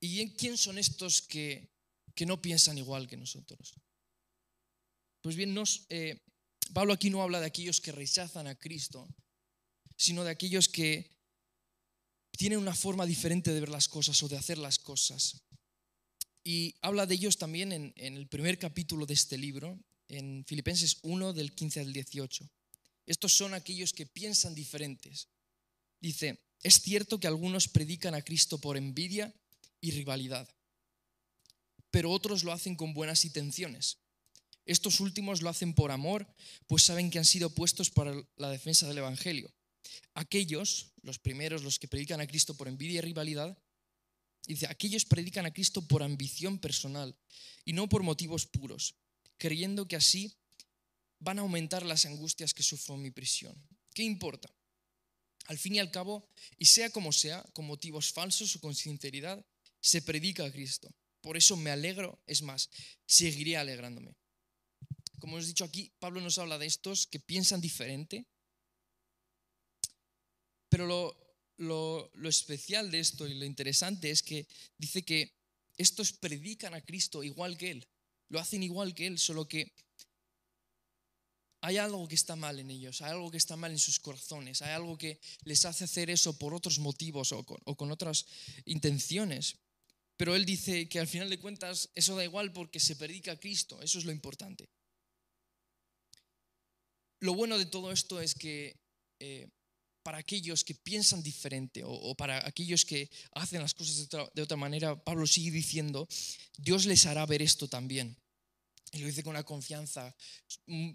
¿Y 0.00 0.30
quién 0.34 0.58
son 0.58 0.78
estos 0.78 1.22
que, 1.22 1.70
no 2.26 2.40
piensan 2.40 2.78
igual 2.78 3.08
que 3.08 3.16
nosotros? 3.16 3.74
Pues 5.20 5.36
bien, 5.36 5.54
eh, 5.88 6.20
Pablo 6.72 6.92
aquí 6.92 7.10
no 7.10 7.22
habla 7.22 7.40
de 7.40 7.46
aquellos 7.46 7.80
que 7.80 7.92
rechazan 7.92 8.46
a 8.46 8.56
Cristo, 8.56 9.08
sino 9.96 10.24
de 10.24 10.30
aquellos 10.30 10.68
que 10.68 11.12
tienen 12.36 12.58
una 12.58 12.74
forma 12.74 13.06
diferente 13.06 13.52
de 13.52 13.60
ver 13.60 13.68
las 13.68 13.88
cosas 13.88 14.22
o 14.22 14.28
de 14.28 14.36
hacer 14.36 14.58
las 14.58 14.78
cosas. 14.78 15.42
Y 16.44 16.74
habla 16.80 17.06
de 17.06 17.14
ellos 17.14 17.38
también 17.38 17.72
en, 17.72 17.92
el 17.96 18.26
primer 18.26 18.58
capítulo 18.58 19.06
de 19.06 19.14
este 19.14 19.38
libro, 19.38 19.78
en 20.08 20.44
Filipenses 20.46 20.98
1 21.02 21.32
del 21.32 21.54
15 21.54 21.80
al 21.80 21.92
18. 21.92 22.50
Estos 23.06 23.32
son 23.32 23.54
aquellos 23.54 23.92
que 23.92 24.06
piensan 24.06 24.54
diferentes. 24.54 25.28
Dice, 26.00 26.40
es 26.62 26.80
cierto 26.80 27.20
que 27.20 27.28
algunos 27.28 27.68
predican 27.68 28.14
a 28.14 28.22
Cristo 28.22 28.58
por 28.58 28.76
envidia 28.76 29.32
y 29.80 29.92
rivalidad, 29.92 30.48
pero 31.90 32.10
otros 32.10 32.44
lo 32.44 32.52
hacen 32.52 32.74
con 32.74 32.94
buenas 32.94 33.24
intenciones. 33.24 33.98
Estos 34.64 35.00
últimos 35.00 35.42
lo 35.42 35.48
hacen 35.48 35.74
por 35.74 35.90
amor, 35.90 36.26
pues 36.66 36.84
saben 36.84 37.10
que 37.10 37.18
han 37.18 37.24
sido 37.24 37.50
puestos 37.50 37.90
para 37.90 38.14
la 38.36 38.50
defensa 38.50 38.86
del 38.88 38.98
Evangelio. 38.98 39.52
Aquellos, 40.14 40.92
los 41.02 41.18
primeros, 41.18 41.62
los 41.62 41.78
que 41.78 41.88
predican 41.88 42.20
a 42.20 42.26
Cristo 42.26 42.54
por 42.54 42.68
envidia 42.68 42.98
y 42.98 43.00
rivalidad, 43.02 43.58
dice, 44.46 44.66
aquellos 44.66 45.04
predican 45.04 45.46
a 45.46 45.52
Cristo 45.52 45.86
por 45.86 46.02
ambición 46.02 46.58
personal 46.58 47.16
y 47.64 47.72
no 47.72 47.88
por 47.88 48.02
motivos 48.02 48.46
puros, 48.46 48.94
creyendo 49.38 49.86
que 49.86 49.96
así 49.96 50.36
van 51.18 51.38
a 51.38 51.42
aumentar 51.42 51.84
las 51.86 52.04
angustias 52.04 52.52
que 52.52 52.62
sufro 52.62 52.94
en 52.96 53.02
mi 53.02 53.10
prisión. 53.10 53.54
¿Qué 53.94 54.02
importa? 54.02 54.50
Al 55.46 55.58
fin 55.58 55.74
y 55.74 55.78
al 55.78 55.90
cabo, 55.90 56.28
y 56.58 56.66
sea 56.66 56.90
como 56.90 57.12
sea, 57.12 57.42
con 57.52 57.66
motivos 57.66 58.12
falsos 58.12 58.56
o 58.56 58.60
con 58.60 58.74
sinceridad, 58.74 59.44
se 59.80 60.02
predica 60.02 60.44
a 60.44 60.52
Cristo. 60.52 60.92
Por 61.20 61.36
eso 61.36 61.56
me 61.56 61.70
alegro, 61.70 62.22
es 62.26 62.42
más, 62.42 62.70
seguiré 63.06 63.56
alegrándome. 63.56 64.14
Como 65.18 65.36
hemos 65.36 65.46
dicho 65.46 65.64
aquí, 65.64 65.92
Pablo 66.00 66.20
nos 66.20 66.38
habla 66.38 66.58
de 66.58 66.66
estos 66.66 67.06
que 67.06 67.20
piensan 67.20 67.60
diferente, 67.60 68.26
pero 70.72 70.86
lo, 71.58 72.10
lo 72.14 72.28
especial 72.30 72.90
de 72.90 73.00
esto 73.00 73.28
y 73.28 73.34
lo 73.34 73.44
interesante 73.44 74.10
es 74.10 74.22
que 74.22 74.46
dice 74.78 75.04
que 75.04 75.36
estos 75.76 76.14
predican 76.14 76.72
a 76.72 76.80
Cristo 76.80 77.22
igual 77.22 77.58
que 77.58 77.72
Él, 77.72 77.86
lo 78.30 78.40
hacen 78.40 78.62
igual 78.62 78.94
que 78.94 79.06
Él, 79.06 79.18
solo 79.18 79.46
que 79.46 79.70
hay 81.60 81.76
algo 81.76 82.08
que 82.08 82.14
está 82.14 82.36
mal 82.36 82.58
en 82.58 82.70
ellos, 82.70 83.02
hay 83.02 83.10
algo 83.10 83.30
que 83.30 83.36
está 83.36 83.54
mal 83.54 83.70
en 83.70 83.78
sus 83.78 84.00
corazones, 84.00 84.62
hay 84.62 84.70
algo 84.70 84.96
que 84.96 85.20
les 85.44 85.62
hace 85.66 85.84
hacer 85.84 86.08
eso 86.08 86.38
por 86.38 86.54
otros 86.54 86.78
motivos 86.78 87.32
o 87.32 87.44
con, 87.44 87.90
otras 87.90 88.24
intenciones. 88.64 89.56
Pero 90.16 90.34
él 90.34 90.46
dice 90.46 90.88
que 90.88 91.00
al 91.00 91.06
final 91.06 91.28
de 91.28 91.38
cuentas 91.38 91.90
eso 91.94 92.16
da 92.16 92.24
igual 92.24 92.50
porque 92.54 92.80
se 92.80 92.96
predica 92.96 93.32
a 93.32 93.38
Cristo, 93.38 93.78
eso 93.82 93.98
es 93.98 94.06
lo 94.06 94.12
importante. 94.12 94.70
Lo 97.20 97.34
bueno 97.34 97.58
de 97.58 97.66
todo 97.66 97.92
esto 97.92 98.22
es 98.22 98.34
que 98.34 98.80
eh, 99.20 99.50
para 100.02 100.18
aquellos 100.18 100.64
que 100.64 100.74
piensan 100.74 101.22
diferente 101.22 101.82
o, 101.84 102.14
para 102.14 102.46
aquellos 102.46 102.84
que 102.84 103.10
hacen 103.32 103.60
las 103.60 103.74
cosas 103.74 104.08
de 104.34 104.42
otra 104.42 104.56
manera, 104.56 105.02
Pablo 105.02 105.26
sigue 105.26 105.50
diciendo, 105.50 106.08
Dios 106.58 106.86
les 106.86 107.06
hará 107.06 107.24
ver 107.26 107.42
esto 107.42 107.68
también. 107.68 108.16
Y 108.94 108.98
lo 108.98 109.06
dice 109.06 109.22
con 109.22 109.30
una 109.30 109.42
confianza 109.42 110.14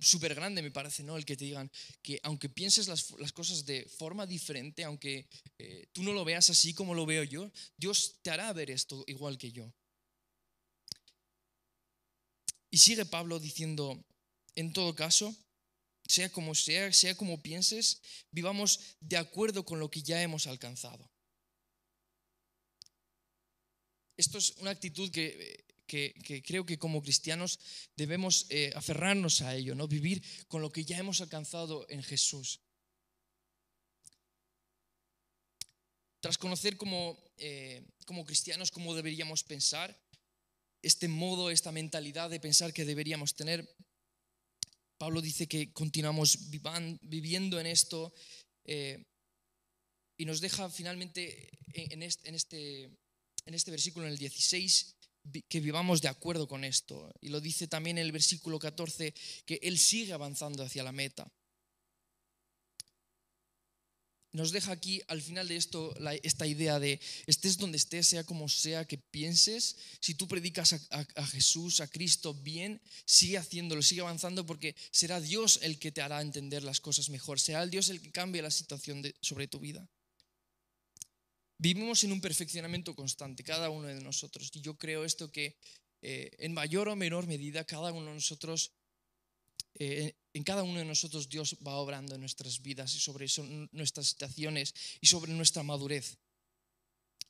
súper 0.01 0.35
grande, 0.35 0.61
me 0.61 0.69
parece, 0.69 1.01
¿no? 1.01 1.17
El 1.17 1.25
que 1.25 1.35
te 1.35 1.45
digan 1.45 1.71
que 2.03 2.19
aunque 2.21 2.47
pienses 2.47 2.87
las, 2.87 3.11
cosas 3.33 3.65
de 3.65 3.85
forma 3.85 4.27
diferente, 4.27 4.83
aunque 4.83 5.27
eh, 5.57 5.87
tú 5.93 6.03
no 6.03 6.13
lo 6.13 6.23
veas 6.23 6.47
así 6.51 6.75
como 6.75 6.93
lo 6.93 7.07
veo 7.07 7.23
yo, 7.23 7.51
Dios 7.75 8.19
te 8.21 8.29
hará 8.29 8.53
ver 8.53 8.69
esto 8.69 9.03
igual 9.07 9.39
que 9.39 9.51
yo. 9.51 9.73
Y 12.69 12.77
sigue 12.77 13.05
Pablo 13.05 13.39
diciendo, 13.39 14.05
en 14.53 14.73
todo 14.73 14.93
caso, 14.93 15.35
sea 16.07 16.31
como 16.31 16.55
sea, 16.55 16.91
sea 16.93 17.15
como 17.15 17.41
pienses, 17.41 18.01
vivamos 18.31 18.97
de 18.99 19.17
acuerdo 19.17 19.65
con 19.65 19.79
lo 19.79 19.89
que 19.89 20.01
ya 20.01 20.21
hemos 20.21 20.47
alcanzado. 20.47 21.09
Esto 24.15 24.37
es 24.37 24.51
una 24.57 24.71
actitud 24.71 25.11
que 25.11 25.67
que, 25.87 26.43
creo 26.45 26.65
que 26.65 26.77
como 26.77 27.01
cristianos 27.01 27.59
debemos 27.95 28.45
eh, 28.49 28.71
aferrarnos 28.75 29.41
a 29.41 29.55
ello, 29.55 29.73
¿no? 29.73 29.87
vivir 29.87 30.21
con 30.47 30.61
lo 30.61 30.69
que 30.69 30.85
ya 30.85 30.97
hemos 30.97 31.21
alcanzado 31.21 31.87
en 31.89 32.03
Jesús. 32.03 32.59
Tras 36.19 36.37
conocer 36.37 36.77
como, 36.77 37.17
eh, 37.37 37.83
como 38.05 38.25
cristianos 38.25 38.69
cómo 38.69 38.93
deberíamos 38.93 39.43
pensar, 39.43 39.97
este 40.81 41.07
modo, 41.07 41.49
esta 41.49 41.71
mentalidad 41.71 42.29
de 42.29 42.39
pensar 42.39 42.73
que 42.73 42.85
deberíamos 42.85 43.35
tener, 43.35 43.67
Pablo 44.97 45.21
dice 45.21 45.47
que 45.47 45.71
continuamos 45.71 46.49
viviendo 47.01 47.59
en 47.59 47.67
esto 47.67 48.13
eh, 48.65 49.03
y 50.17 50.25
nos 50.25 50.41
deja 50.41 50.69
finalmente 50.69 51.49
en 51.73 52.01
este, 52.01 52.29
en 52.29 52.35
este, 52.35 52.83
en 53.45 53.53
este 53.53 53.71
versículo, 53.71 54.05
en 54.05 54.13
el 54.13 54.17
16, 54.17 54.95
que 55.47 55.59
vivamos 55.59 56.01
de 56.01 56.07
acuerdo 56.07 56.47
con 56.47 56.63
esto. 56.63 57.13
Y 57.21 57.29
lo 57.29 57.39
dice 57.39 57.67
también 57.67 57.97
en 57.97 58.05
el 58.05 58.11
versículo 58.11 58.57
14, 58.57 59.13
que 59.45 59.59
Él 59.61 59.77
sigue 59.77 60.13
avanzando 60.13 60.63
hacia 60.63 60.83
la 60.83 60.91
meta. 60.91 61.31
Nos 64.37 64.51
deja 64.51 64.71
aquí 64.71 65.01
al 65.07 65.19
final 65.19 65.47
de 65.47 65.55
esto 65.55 65.95
esta 66.21 66.45
idea 66.45 66.79
de 66.79 66.99
estés 67.25 67.57
donde 67.57 67.77
estés, 67.77 68.05
sea 68.05 68.23
como 68.23 68.47
sea 68.47 68.85
que 68.85 68.99
pienses, 68.99 69.77
si 69.99 70.13
tú 70.13 70.27
predicas 70.27 70.73
a, 70.91 71.25
Jesús, 71.25 71.81
a 71.81 71.87
Cristo 71.87 72.35
bien, 72.35 72.79
sigue 73.05 73.39
haciéndolo, 73.39 73.81
sigue 73.81 74.01
avanzando 74.01 74.45
porque 74.45 74.75
será 74.91 75.19
Dios 75.19 75.57
el 75.63 75.79
que 75.79 75.91
te 75.91 76.03
hará 76.03 76.21
entender 76.21 76.61
las 76.61 76.79
cosas 76.79 77.09
mejor, 77.09 77.39
será 77.39 77.63
el 77.63 77.71
Dios 77.71 77.89
el 77.89 77.99
que 77.99 78.11
cambie 78.11 78.43
la 78.43 78.51
situación 78.51 79.01
sobre 79.21 79.47
tu 79.47 79.59
vida. 79.59 79.89
Vivimos 81.57 82.03
en 82.03 82.11
un 82.11 82.21
perfeccionamiento 82.21 82.93
constante, 82.93 83.43
cada 83.43 83.71
uno 83.71 83.87
de 83.87 83.99
nosotros. 84.01 84.51
Y 84.53 84.61
yo 84.61 84.77
creo 84.77 85.03
esto 85.03 85.31
que 85.31 85.57
eh, 86.03 86.29
en 86.37 86.53
mayor 86.53 86.89
o 86.89 86.95
menor 86.95 87.25
medida, 87.25 87.63
cada 87.63 87.91
uno 87.91 88.09
de 88.09 88.13
nosotros, 88.13 88.71
eh, 89.79 90.13
en 90.37 90.43
cada 90.43 90.63
uno 90.63 90.79
de 90.79 90.85
nosotros 90.85 91.29
Dios 91.29 91.57
va 91.65 91.75
obrando 91.75 92.15
en 92.15 92.21
nuestras 92.21 92.61
vidas 92.61 92.93
y 92.95 92.99
sobre 92.99 93.25
eso, 93.25 93.43
nuestras 93.71 94.07
situaciones 94.07 94.73
y 95.01 95.07
sobre 95.07 95.33
nuestra 95.33 95.63
madurez. 95.63 96.17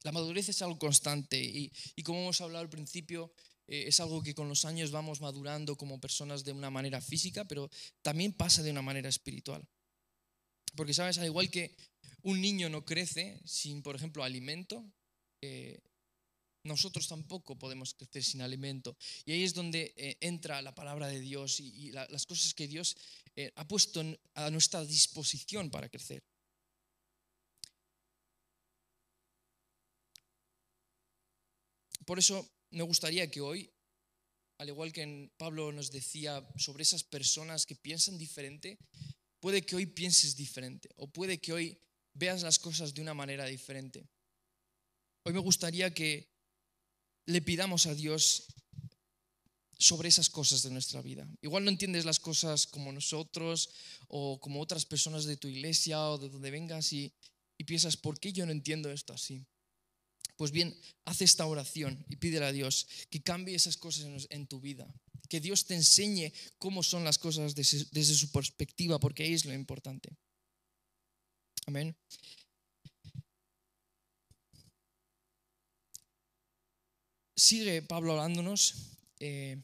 La 0.04 0.12
madurez 0.12 0.50
es 0.50 0.62
algo 0.62 0.78
constante 0.78 1.42
y, 1.42 1.72
como 2.04 2.20
hemos 2.20 2.40
hablado 2.42 2.64
al 2.64 2.70
principio, 2.70 3.34
eh, 3.68 3.86
es 3.88 4.00
algo 4.00 4.22
que 4.22 4.36
con 4.36 4.48
los 4.48 4.64
años 4.66 4.92
vamos 4.92 5.22
madurando 5.22 5.76
como 5.76 6.00
personas 6.00 6.44
de 6.44 6.52
una 6.52 6.70
manera 6.70 7.02
física, 7.02 7.46
pero 7.46 7.70
también 8.02 8.34
pasa 8.34 8.62
de 8.62 8.72
una 8.72 8.82
manera 8.82 9.10
espiritual. 9.10 9.68
Porque, 10.76 10.94
¿sabes? 10.94 11.18
Al 11.18 11.26
igual 11.26 11.50
que 11.50 11.76
un 12.22 12.40
niño 12.42 12.70
no 12.70 12.86
crece 12.86 13.42
sin, 13.46 13.82
por 13.82 13.96
ejemplo, 13.96 14.24
alimento, 14.24 14.86
eh, 15.42 15.80
nosotros 16.68 17.08
tampoco 17.08 17.58
podemos 17.58 17.94
crecer 17.94 18.24
sin 18.24 18.42
alimento. 18.42 18.96
Y 19.26 19.32
ahí 19.32 19.44
es 19.44 19.54
donde 19.54 19.94
eh, 19.98 20.18
entra 20.22 20.62
la 20.62 20.76
palabra 20.76 21.08
de 21.08 21.20
Dios 21.20 21.60
y, 21.60 21.92
las 21.92 22.26
cosas 22.26 22.54
que 22.54 22.68
Dios 22.68 22.96
eh, 23.36 23.52
ha 23.56 23.68
puesto 23.68 24.04
a 24.36 24.52
nuestra 24.52 24.86
disposición 24.86 25.72
para 25.72 25.90
crecer. 25.90 26.24
Por 32.06 32.20
eso 32.20 32.50
me 32.70 32.84
gustaría 32.84 33.30
que 33.30 33.42
hoy, 33.42 33.70
al 34.60 34.70
igual 34.70 34.94
que 34.94 35.30
Pablo 35.38 35.72
nos 35.72 35.92
decía 35.92 36.48
sobre 36.56 36.84
esas 36.84 37.04
personas 37.04 37.66
que 37.66 37.76
piensan 37.76 38.18
diferente, 38.18 38.78
puede 39.40 39.62
que 39.66 39.76
hoy 39.76 39.86
pienses 39.86 40.36
diferente 40.36 40.90
o 40.96 41.08
puede 41.08 41.40
que 41.40 41.54
hoy 41.54 41.78
veas 42.14 42.44
las 42.44 42.60
cosas 42.60 42.94
de 42.94 43.02
una 43.02 43.14
manera 43.14 43.46
diferente. 43.46 44.08
Hoy 45.24 45.34
me 45.34 45.40
gustaría 45.40 45.94
que 45.94 46.37
le 47.28 47.42
pidamos 47.42 47.86
a 47.86 47.94
Dios 47.94 48.48
sobre 49.78 50.10
esas 50.10 50.30
cosas 50.30 50.64
de 50.64 50.72
nuestra 50.72 51.02
vida. 51.02 51.28
Igual 51.42 51.64
no 51.64 51.70
entiendes 51.70 52.06
las 52.06 52.20
cosas 52.20 52.66
como 52.66 52.92
nosotros 52.92 53.70
o 54.08 54.40
como 54.40 54.62
otras 54.62 54.86
personas 54.86 55.26
de 55.26 55.38
tu 55.38 55.48
iglesia 55.48 56.02
o 56.10 56.18
de 56.18 56.30
donde 56.30 56.52
vengas 56.52 56.92
y, 56.94 57.14
piensas, 57.66 57.98
¿por 57.98 58.20
qué 58.20 58.34
yo 58.34 58.46
no 58.46 58.52
entiendo 58.52 58.90
esto 58.90 59.14
así? 59.14 59.46
Pues 60.36 60.52
bien, 60.52 60.80
haz 61.06 61.22
esta 61.22 61.46
oración 61.46 62.06
y 62.10 62.16
pídele 62.16 62.46
a 62.46 62.52
Dios 62.52 62.88
que 63.10 63.22
cambie 63.22 63.56
esas 63.56 63.78
cosas 63.78 64.28
en, 64.30 64.48
tu 64.48 64.62
vida, 64.62 64.88
que 65.30 65.42
Dios 65.42 65.66
te 65.66 65.76
enseñe 65.76 66.32
cómo 66.60 66.82
son 66.84 67.04
las 67.04 67.18
cosas 67.18 67.56
desde, 67.56 67.86
desde 67.92 68.14
su 68.14 68.32
perspectiva, 68.32 69.00
porque 69.00 69.24
ahí 69.24 69.34
es 69.34 69.46
lo 69.46 69.54
importante. 69.54 70.16
Amén. 71.66 71.96
Sigue 77.38 77.82
Pablo 77.84 78.14
hablándonos 78.14 78.98
eh, 79.20 79.62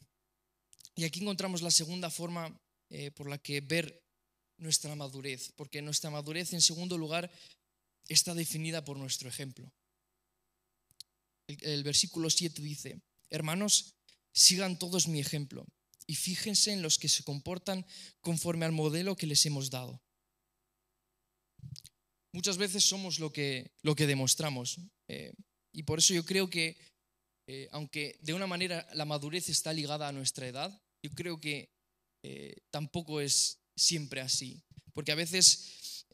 y 0.94 1.04
aquí 1.04 1.20
encontramos 1.20 1.60
la 1.60 1.70
segunda 1.70 2.08
forma 2.08 2.56
eh, 2.88 3.10
por 3.10 3.28
la 3.28 3.36
que 3.38 3.60
ver 3.60 4.02
nuestra 4.56 4.94
madurez, 4.94 5.52
porque 5.56 5.82
nuestra 5.82 6.08
madurez 6.08 6.52
en 6.52 6.62
segundo 6.62 6.96
lugar 6.96 7.30
está 8.08 8.32
definida 8.32 8.84
por 8.84 8.96
nuestro 8.96 9.28
ejemplo. 9.28 9.70
El, 11.48 11.82
versículo 11.82 12.30
7 12.30 12.62
dice, 12.62 13.02
hermanos, 13.28 13.96
sigan 14.32 14.78
todos 14.78 15.08
mi 15.08 15.20
ejemplo 15.20 15.66
y 16.06 16.14
fíjense 16.14 16.72
en 16.72 16.80
los 16.80 16.98
que 16.98 17.08
se 17.08 17.24
comportan 17.24 17.84
conforme 18.20 18.64
al 18.64 18.72
modelo 18.72 19.16
que 19.16 19.26
les 19.26 19.44
hemos 19.44 19.68
dado 19.68 20.00
muchas 22.34 22.58
veces 22.58 22.84
somos 22.84 23.20
lo 23.20 23.32
que, 23.32 23.70
lo 23.82 23.94
que 23.94 24.06
demostramos. 24.06 24.80
Eh, 25.08 25.32
y 25.72 25.84
por 25.84 26.00
eso 26.00 26.12
yo 26.12 26.24
creo 26.26 26.50
que, 26.50 26.76
eh, 27.46 27.68
aunque 27.72 28.18
de 28.20 28.34
una 28.34 28.46
manera 28.46 28.86
la 28.94 29.04
madurez 29.04 29.48
está 29.48 29.72
ligada 29.72 30.08
a 30.08 30.12
nuestra 30.12 30.46
edad, 30.46 30.82
yo 31.02 31.10
creo 31.10 31.40
que 31.40 31.70
eh, 32.22 32.56
tampoco 32.70 33.20
es 33.20 33.60
siempre 33.76 34.20
así. 34.20 34.62
Porque 34.92 35.12
a 35.12 35.16
veces 35.16 36.06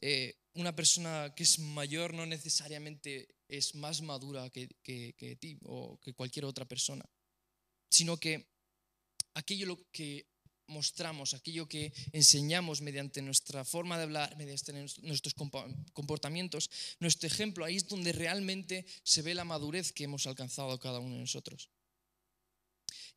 una 0.55 0.75
persona 0.75 1.31
que 1.35 1.43
es 1.43 1.59
mayor 1.59 2.13
no 2.13 2.25
necesariamente 2.25 3.35
es 3.47 3.75
más 3.75 4.01
madura 4.01 4.49
que, 4.49 4.67
que 4.81 5.37
ti 5.39 5.59
o 5.63 5.99
que 6.01 6.13
cualquier 6.13 6.45
otra 6.45 6.65
persona, 6.65 7.05
sino 7.91 8.17
que 8.17 8.49
aquello 9.35 9.67
lo 9.67 9.91
que 9.91 10.25
mostramos, 10.67 11.33
aquello 11.33 11.67
que 11.67 11.93
enseñamos 12.11 12.81
mediante 12.81 13.21
nuestra 13.21 13.65
forma 13.65 13.97
de 13.97 14.03
hablar, 14.03 14.35
mediante 14.37 14.73
nuestros 15.01 15.33
comportamientos, 15.93 16.69
nuestro 16.99 17.27
ejemplo, 17.27 17.65
ahí 17.65 17.77
es 17.77 17.87
donde 17.87 18.11
realmente 18.11 18.85
se 19.03 19.21
ve 19.21 19.35
la 19.35 19.43
madurez 19.43 19.91
que 19.91 20.05
hemos 20.05 20.27
alcanzado 20.27 20.79
cada 20.79 20.99
uno 20.99 21.15
de 21.15 21.21
nosotros. 21.21 21.69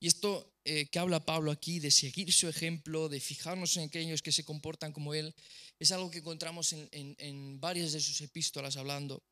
Y 0.01 0.07
esto 0.07 0.55
eh, 0.65 0.87
que 0.87 0.99
habla 0.99 1.25
Pablo 1.25 1.51
aquí, 1.51 1.79
de 1.79 1.91
seguir 1.91 2.33
su 2.33 2.49
ejemplo, 2.49 3.09
de 3.09 3.21
fijarnos 3.21 3.77
en 3.77 3.85
aquellos 3.85 4.23
que 4.23 4.33
se 4.33 4.45
comportan 4.45 4.93
como 4.93 5.15
él, 5.15 5.35
es 5.79 5.93
algo 5.93 6.11
que 6.11 6.19
encontramos 6.19 6.73
en, 6.73 6.89
en 7.19 7.61
varias 7.61 7.93
de 7.93 8.01
sus 8.01 8.21
epístolas 8.21 8.77
hablando. 8.77 9.23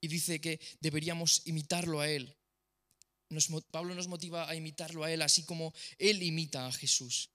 Y 0.00 0.08
dice 0.08 0.40
que 0.40 0.60
deberíamos 0.80 1.42
imitarlo 1.46 2.00
a 2.00 2.10
él, 2.10 2.36
Pablo 3.70 3.94
nos 3.94 4.08
motiva 4.08 4.48
a 4.48 4.54
imitarlo 4.54 5.04
a 5.04 5.12
Él, 5.12 5.22
así 5.22 5.44
como 5.44 5.74
Él 5.98 6.22
imita 6.22 6.66
a 6.66 6.72
Jesús. 6.72 7.30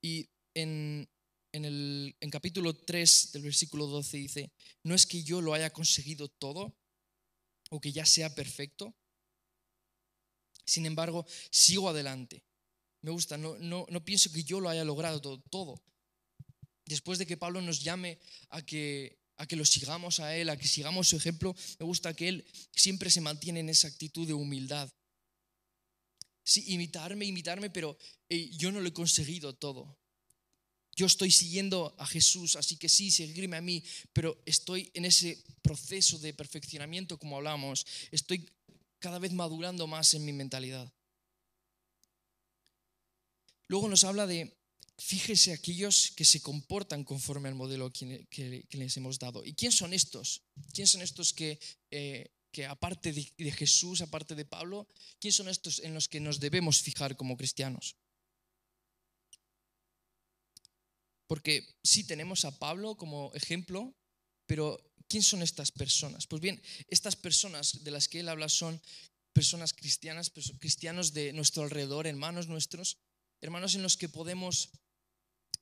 Y 0.00 0.28
en, 0.54 1.08
el 1.52 2.16
en 2.20 2.30
capítulo 2.30 2.74
3 2.74 3.32
del 3.32 3.42
versículo 3.42 3.86
12 3.86 4.16
dice, 4.16 4.52
no 4.84 4.94
es 4.94 5.06
que 5.06 5.22
yo 5.22 5.40
lo 5.40 5.54
haya 5.54 5.72
conseguido 5.72 6.28
todo 6.28 6.74
o 7.70 7.80
que 7.80 7.92
ya 7.92 8.06
sea 8.06 8.34
perfecto, 8.34 8.94
sin 10.64 10.86
embargo, 10.86 11.26
sigo 11.50 11.88
adelante. 11.88 12.42
Me 13.02 13.10
gusta, 13.10 13.36
no, 13.36 13.56
no, 13.58 13.86
no 13.88 14.04
pienso 14.04 14.32
que 14.32 14.42
yo 14.42 14.60
lo 14.60 14.68
haya 14.68 14.84
logrado 14.84 15.20
todo, 15.20 15.40
todo. 15.50 15.82
Después 16.84 17.18
de 17.18 17.26
que 17.26 17.36
Pablo 17.36 17.60
nos 17.60 17.82
llame 17.82 18.18
a 18.50 18.62
que 18.62 19.18
a 19.36 19.46
que 19.46 19.56
lo 19.56 19.64
sigamos 19.64 20.20
a 20.20 20.34
Él, 20.36 20.48
a 20.48 20.56
que 20.56 20.66
sigamos 20.66 21.08
su 21.08 21.16
ejemplo. 21.16 21.54
Me 21.78 21.86
gusta 21.86 22.14
que 22.14 22.28
Él 22.28 22.44
siempre 22.74 23.10
se 23.10 23.20
mantiene 23.20 23.60
en 23.60 23.68
esa 23.68 23.88
actitud 23.88 24.26
de 24.26 24.34
humildad. 24.34 24.90
Sí, 26.42 26.64
imitarme, 26.68 27.24
imitarme, 27.24 27.70
pero 27.70 27.98
yo 28.28 28.70
no 28.72 28.80
lo 28.80 28.88
he 28.88 28.92
conseguido 28.92 29.54
todo. 29.54 29.98
Yo 30.94 31.04
estoy 31.04 31.30
siguiendo 31.30 31.94
a 31.98 32.06
Jesús, 32.06 32.56
así 32.56 32.78
que 32.78 32.88
sí, 32.88 33.10
seguirme 33.10 33.58
a 33.58 33.60
mí, 33.60 33.84
pero 34.14 34.40
estoy 34.46 34.90
en 34.94 35.04
ese 35.04 35.44
proceso 35.60 36.18
de 36.18 36.32
perfeccionamiento, 36.32 37.18
como 37.18 37.36
hablamos. 37.36 37.86
Estoy 38.10 38.48
cada 38.98 39.18
vez 39.18 39.32
madurando 39.32 39.86
más 39.86 40.14
en 40.14 40.24
mi 40.24 40.32
mentalidad. 40.32 40.90
Luego 43.68 43.88
nos 43.88 44.04
habla 44.04 44.26
de 44.26 44.55
fíjese 44.98 45.52
aquellos 45.52 46.12
que 46.16 46.24
se 46.24 46.40
comportan 46.40 47.04
conforme 47.04 47.48
al 47.48 47.54
modelo 47.54 47.92
que, 47.92 48.66
les 48.70 48.96
hemos 48.96 49.18
dado. 49.18 49.44
¿Y 49.44 49.54
quién 49.54 49.72
son 49.72 49.92
estos? 49.92 50.42
¿Quién 50.72 50.86
son 50.86 51.02
estos 51.02 51.32
que, 51.32 51.58
eh, 51.90 52.30
que 52.50 52.66
aparte 52.66 53.12
de, 53.12 53.32
de, 53.36 53.52
Jesús, 53.52 54.00
aparte 54.00 54.34
de 54.34 54.44
Pablo, 54.44 54.88
quién 55.20 55.32
son 55.32 55.48
estos 55.48 55.80
en 55.80 55.94
los 55.94 56.08
que 56.08 56.20
nos 56.20 56.40
debemos 56.40 56.80
fijar 56.80 57.16
como 57.16 57.36
cristianos? 57.36 57.96
Porque 61.26 61.76
sí 61.82 62.04
tenemos 62.04 62.44
a 62.44 62.58
Pablo 62.58 62.96
como 62.96 63.32
ejemplo, 63.34 63.94
pero 64.46 64.80
¿quién 65.08 65.22
son 65.22 65.42
estas 65.42 65.72
personas? 65.72 66.26
Pues 66.26 66.40
bien, 66.40 66.62
estas 66.88 67.16
personas 67.16 67.82
de 67.84 67.90
las 67.90 68.08
que 68.08 68.20
él 68.20 68.28
habla 68.28 68.48
son 68.48 68.80
personas 69.32 69.74
cristianas, 69.74 70.32
cristianos 70.58 71.12
de 71.12 71.32
nuestro 71.32 71.64
alrededor, 71.64 72.06
hermanos 72.06 72.48
nuestros, 72.48 72.96
hermanos 73.42 73.74
en 73.74 73.82
los 73.82 73.96
que 73.96 74.08
podemos 74.08 74.70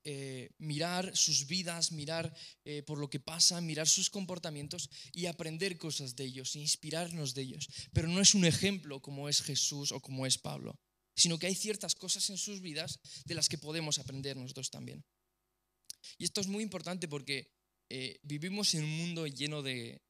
eh, 0.06 0.50
mirar 0.58 1.16
sus 1.16 1.46
vidas, 1.46 1.90
mirar 1.90 2.30
eh, 2.66 2.82
por 2.82 2.98
lo 2.98 3.08
que 3.08 3.20
pasa, 3.20 3.62
mirar 3.62 3.88
sus 3.88 4.10
comportamientos 4.10 4.90
y 5.14 5.24
aprender 5.24 5.78
cosas 5.78 6.14
de 6.14 6.24
ellos, 6.24 6.56
inspirarnos 6.56 7.32
de 7.32 7.40
ellos. 7.40 7.70
Pero 7.94 8.08
no 8.08 8.20
es 8.20 8.34
un 8.34 8.44
ejemplo 8.44 9.00
como 9.00 9.30
es 9.30 9.40
Jesús 9.40 9.92
o 9.92 10.00
como 10.00 10.26
es 10.26 10.36
Pablo, 10.36 10.78
sino 11.16 11.38
que 11.38 11.46
hay 11.46 11.54
ciertas 11.54 11.94
cosas 11.94 12.28
en 12.28 12.36
sus 12.36 12.60
vidas 12.60 13.00
de 13.24 13.34
las 13.34 13.48
que 13.48 13.56
podemos 13.56 13.98
aprender 13.98 14.36
nosotros 14.36 14.70
también. 14.70 15.02
Y 16.18 16.24
esto 16.24 16.42
es 16.42 16.48
muy 16.48 16.62
importante 16.62 17.08
porque 17.08 17.50
eh, 17.88 18.20
vivimos 18.24 18.74
en 18.74 18.84
un 18.84 18.98
mundo 18.98 19.26
lleno 19.26 19.62
de, 19.62 20.02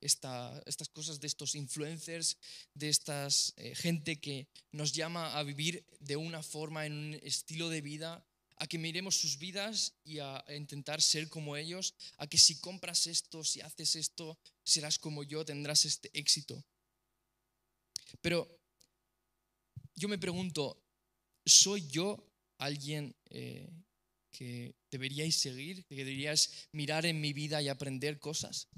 estas 0.00 0.88
cosas, 0.92 1.20
de 1.20 1.28
estos 1.28 1.54
influencers, 1.54 2.38
de 2.74 2.88
esta 2.88 3.28
gente 3.74 4.18
que 4.18 4.48
nos 4.72 4.92
llama 4.92 5.38
a 5.38 5.44
vivir 5.44 5.86
de 6.00 6.16
una 6.16 6.42
forma, 6.42 6.86
en 6.86 6.92
un 6.92 7.14
estilo 7.22 7.68
de 7.68 7.82
vida 7.82 8.26
a 8.62 8.66
que 8.68 8.78
miremos 8.78 9.16
sus 9.16 9.38
vidas 9.38 9.92
y 10.04 10.20
a, 10.20 10.44
intentar 10.56 11.02
ser 11.02 11.28
como 11.28 11.56
ellos, 11.56 11.94
a 12.16 12.28
que 12.28 12.38
si 12.38 12.60
compras 12.60 13.08
esto, 13.08 13.42
si 13.42 13.60
haces 13.60 13.96
esto, 13.96 14.38
serás 14.62 15.00
como 15.00 15.24
yo, 15.24 15.44
tendrás 15.44 15.84
este 15.84 16.08
éxito. 16.14 16.64
Pero 18.20 18.46
yo 19.96 20.08
me 20.08 20.16
pregunto, 20.16 20.80
¿soy 21.44 21.88
yo 21.88 22.24
alguien 22.58 23.16
eh, 23.30 23.68
que 24.30 24.76
deberíais 24.92 25.34
seguir, 25.34 25.84
que 25.86 25.96
deberíais 25.96 26.68
mirar 26.70 27.04
en 27.04 27.20
mi 27.20 27.32
vida 27.32 27.60
y 27.60 27.68
aprender 27.68 28.20
cosas? 28.20 28.68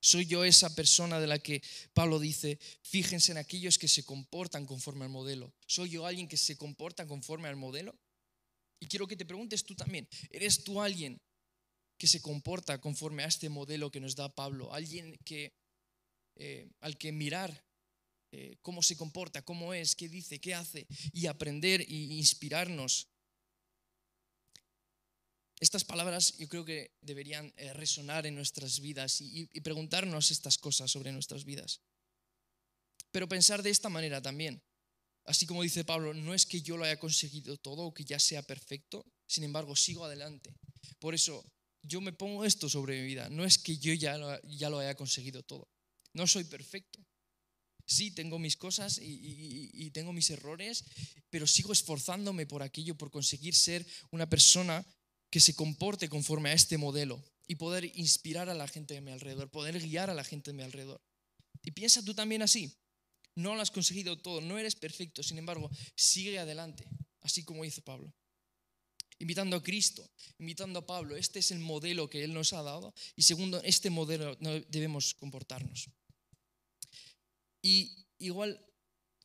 ¿Soy 0.00 0.26
yo 0.26 0.44
esa 0.44 0.74
persona 0.74 1.18
de 1.18 1.26
la 1.26 1.38
que 1.38 1.62
Pablo 1.94 2.18
dice, 2.18 2.58
fíjense 2.82 3.32
en 3.32 3.38
aquellos 3.38 3.78
que 3.78 3.88
se 3.88 4.04
comportan 4.04 4.66
conforme 4.66 5.06
al 5.06 5.10
modelo? 5.10 5.54
¿Soy 5.66 5.88
yo 5.88 6.04
alguien 6.04 6.28
que 6.28 6.36
se 6.36 6.58
comporta 6.58 7.06
conforme 7.06 7.48
al 7.48 7.56
modelo? 7.56 7.98
Y 8.80 8.86
quiero 8.86 9.06
que 9.06 9.16
te 9.16 9.26
preguntes 9.26 9.64
tú 9.64 9.74
también, 9.74 10.08
¿eres 10.30 10.64
tú 10.64 10.80
alguien 10.80 11.20
que 11.98 12.06
se 12.06 12.22
comporta 12.22 12.80
conforme 12.80 13.22
a 13.22 13.26
este 13.26 13.48
modelo 13.50 13.90
que 13.90 14.00
nos 14.00 14.16
da 14.16 14.34
Pablo? 14.34 14.72
Alguien 14.72 15.16
que, 15.24 15.52
eh, 16.36 16.70
al 16.80 16.96
que 16.96 17.12
mirar 17.12 17.62
eh, 18.32 18.56
cómo 18.62 18.82
se 18.82 18.96
comporta, 18.96 19.42
cómo 19.42 19.74
es, 19.74 19.94
qué 19.94 20.08
dice, 20.08 20.40
qué 20.40 20.54
hace, 20.54 20.86
y 21.12 21.26
aprender 21.26 21.82
e 21.82 21.94
inspirarnos. 21.94 23.08
Estas 25.60 25.84
palabras 25.84 26.38
yo 26.38 26.48
creo 26.48 26.64
que 26.64 26.96
deberían 27.02 27.52
eh, 27.56 27.74
resonar 27.74 28.24
en 28.26 28.34
nuestras 28.34 28.80
vidas 28.80 29.20
y 29.20 29.46
preguntarnos 29.60 30.30
estas 30.30 30.56
cosas 30.56 30.90
sobre 30.90 31.12
nuestras 31.12 31.44
vidas. 31.44 31.82
Pero 33.10 33.28
pensar 33.28 33.62
de 33.62 33.70
esta 33.70 33.90
manera 33.90 34.22
también. 34.22 34.62
Así 35.24 35.46
como 35.46 35.62
dice 35.62 35.84
Pablo, 35.84 36.14
no 36.14 36.34
es 36.34 36.46
que 36.46 36.62
yo 36.62 36.76
lo 36.76 36.84
haya 36.84 36.98
conseguido 36.98 37.56
todo 37.58 37.84
o 37.84 37.94
que 37.94 38.04
ya 38.04 38.18
sea 38.18 38.42
perfecto, 38.42 39.04
sin 39.26 39.44
embargo 39.44 39.76
sigo 39.76 40.04
adelante. 40.04 40.54
Por 40.98 41.14
eso 41.14 41.44
yo 41.82 42.00
me 42.00 42.12
pongo 42.12 42.44
esto 42.44 42.68
sobre 42.68 43.00
mi 43.00 43.06
vida, 43.06 43.28
no 43.28 43.44
es 43.44 43.58
que 43.58 43.78
yo 43.78 43.92
ya 43.94 44.18
lo, 44.18 44.40
ya 44.42 44.70
lo 44.70 44.78
haya 44.78 44.94
conseguido 44.94 45.42
todo, 45.42 45.68
no 46.14 46.26
soy 46.26 46.44
perfecto. 46.44 46.98
Sí, 47.86 48.12
tengo 48.12 48.38
mis 48.38 48.56
cosas 48.56 48.98
y, 48.98 49.70
y 49.72 49.90
tengo 49.90 50.12
mis 50.12 50.30
errores, 50.30 50.84
pero 51.28 51.46
sigo 51.46 51.72
esforzándome 51.72 52.46
por 52.46 52.62
aquello, 52.62 52.94
por 52.94 53.10
conseguir 53.10 53.54
ser 53.54 53.84
una 54.12 54.28
persona 54.28 54.86
que 55.28 55.40
se 55.40 55.54
comporte 55.54 56.08
conforme 56.08 56.50
a 56.50 56.52
este 56.52 56.78
modelo 56.78 57.20
y 57.46 57.56
poder 57.56 57.90
inspirar 57.96 58.48
a 58.48 58.54
la 58.54 58.68
gente 58.68 58.94
de 58.94 59.00
mi 59.00 59.10
alrededor, 59.10 59.50
poder 59.50 59.80
guiar 59.80 60.08
a 60.08 60.14
la 60.14 60.22
gente 60.22 60.50
de 60.52 60.56
mi 60.56 60.62
alrededor. 60.62 61.00
Y 61.64 61.72
piensa 61.72 62.04
tú 62.04 62.14
también 62.14 62.42
así. 62.42 62.72
No 63.34 63.54
lo 63.54 63.62
has 63.62 63.70
conseguido 63.70 64.18
todo, 64.18 64.40
no 64.40 64.58
eres 64.58 64.74
perfecto, 64.74 65.22
sin 65.22 65.38
embargo, 65.38 65.70
sigue 65.94 66.38
adelante, 66.38 66.86
así 67.22 67.44
como 67.44 67.64
hizo 67.64 67.82
Pablo. 67.82 68.12
Invitando 69.18 69.56
a 69.56 69.62
Cristo, 69.62 70.08
invitando 70.38 70.78
a 70.78 70.86
Pablo, 70.86 71.14
este 71.14 71.40
es 71.40 71.50
el 71.50 71.58
modelo 71.58 72.08
que 72.08 72.24
Él 72.24 72.32
nos 72.32 72.52
ha 72.54 72.62
dado 72.62 72.94
y 73.16 73.22
segundo, 73.22 73.60
este 73.62 73.90
modelo 73.90 74.34
debemos 74.68 75.14
comportarnos. 75.14 75.90
Y 77.62 78.06
igual, 78.18 78.58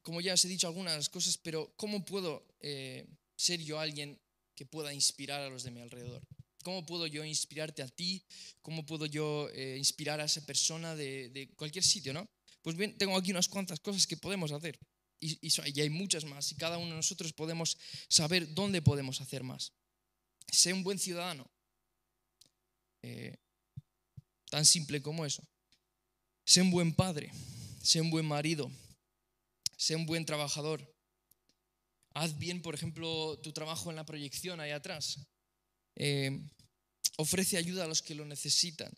como 0.02 0.20
ya 0.20 0.34
os 0.34 0.44
he 0.44 0.50
dicho 0.50 0.68
algunas 0.68 1.10
cosas, 1.10 1.38
pero 1.38 1.74
¿cómo 1.78 2.04
puedo 2.04 2.46
eh, 2.60 3.08
ser 3.38 3.62
yo 3.62 3.80
alguien 3.80 4.20
que 4.54 4.66
pueda 4.66 4.94
inspirar 4.94 5.42
a 5.42 5.50
los 5.50 5.64
de 5.64 5.72
mi 5.72 5.82
alrededor? 5.82 6.22
¿Cómo 6.64 6.86
puedo 6.86 7.08
yo 7.08 7.24
inspirarte 7.24 7.82
a 7.82 7.88
ti? 7.88 8.26
¿Cómo 8.62 8.86
puedo 8.86 9.06
yo 9.06 9.50
eh, 9.54 9.78
inspirar 9.78 10.20
a 10.20 10.26
esa 10.26 10.46
persona 10.46 10.96
de, 10.96 11.30
de, 11.30 11.50
cualquier 11.56 11.84
sitio, 11.84 12.12
no? 12.12 12.28
Pues 12.66 12.76
bien, 12.76 12.98
tengo 12.98 13.16
aquí 13.16 13.30
unas 13.30 13.48
cuantas 13.48 13.80
cosas 13.80 14.08
que 14.08 14.18
podemos 14.18 14.52
hacer. 14.52 14.80
Y, 15.20 15.52
hay 15.80 15.90
muchas 15.92 16.26
más. 16.26 16.52
Y 16.52 16.56
cada 16.56 16.80
uno 16.80 16.90
de 16.90 16.96
nosotros 16.96 17.32
podemos 17.32 17.78
saber 18.10 18.56
dónde 18.56 18.82
podemos 18.82 19.22
hacer 19.22 19.44
más. 19.44 19.72
Sé 20.52 20.74
un 20.74 20.84
buen 20.84 20.98
ciudadano. 20.98 21.48
Eh, 23.04 23.38
tan 24.50 24.66
simple 24.66 25.00
como 25.00 25.28
eso. 25.28 25.48
Sé 26.44 26.64
un 26.64 26.72
buen 26.72 26.96
padre. 26.96 27.32
Sé 27.84 28.02
un 28.02 28.10
buen 28.10 28.26
marido. 28.26 28.72
Sé 29.78 29.96
un 29.96 30.08
buen 30.08 30.26
trabajador. 30.26 30.92
Haz 32.16 32.36
bien, 32.40 32.64
por 32.64 32.74
ejemplo, 32.74 33.40
tu 33.44 33.54
trabajo 33.54 33.92
en 33.92 33.96
la 33.96 34.08
proyección 34.08 34.60
ahí 34.60 34.72
atrás. 34.72 35.20
Eh, 35.98 36.42
ofrece 37.18 37.58
ayuda 37.58 37.84
a 37.84 37.88
los 37.88 38.02
que 38.02 38.16
lo 38.16 38.26
necesitan. 38.26 38.92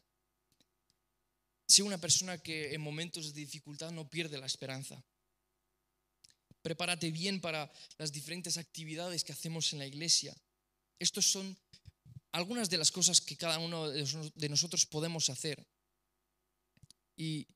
Sé 1.67 1.84
una 1.84 1.97
persona 1.97 2.38
que 2.38 2.73
en 2.73 2.82
momentos 2.82 3.34
de 3.34 3.41
dificultad 3.41 3.91
no 3.91 4.10
pierde 4.10 4.38
la 4.38 4.45
esperanza. 4.45 5.03
Prepárate 6.62 7.12
bien 7.12 7.41
para 7.41 7.71
las 7.97 8.12
diferentes 8.12 8.58
actividades 8.58 9.23
que 9.23 9.34
hacemos 9.34 9.73
en 9.73 9.80
la 9.80 9.86
iglesia. 9.86 10.36
Estas 10.99 11.25
son 11.25 11.58
algunas 12.32 12.69
de 12.69 12.77
las 12.77 12.91
cosas 12.91 13.21
que 13.21 13.38
cada 13.38 13.60
uno 13.60 13.89
de 13.89 14.49
nosotros 14.49 14.86
podemos 14.86 15.30
hacer. 15.30 15.65
Y 17.17 17.47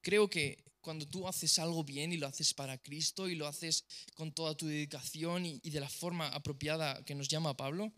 creo 0.00 0.28
que 0.28 0.64
cuando 0.80 1.06
tú 1.06 1.28
haces 1.28 1.58
algo 1.58 1.84
bien 1.84 2.12
y 2.12 2.16
lo 2.16 2.26
haces 2.26 2.54
para 2.54 2.78
Cristo 2.78 3.28
y 3.28 3.34
lo 3.34 3.46
haces 3.46 3.84
con 4.14 4.32
toda 4.32 4.56
tu 4.56 4.66
dedicación 4.66 5.46
y 5.46 5.70
de 5.70 5.80
la 5.80 5.88
forma 5.88 6.28
apropiada 6.28 7.04
que 7.04 7.14
nos 7.14 7.28
llama 7.28 7.56
Pablo, 7.56 7.92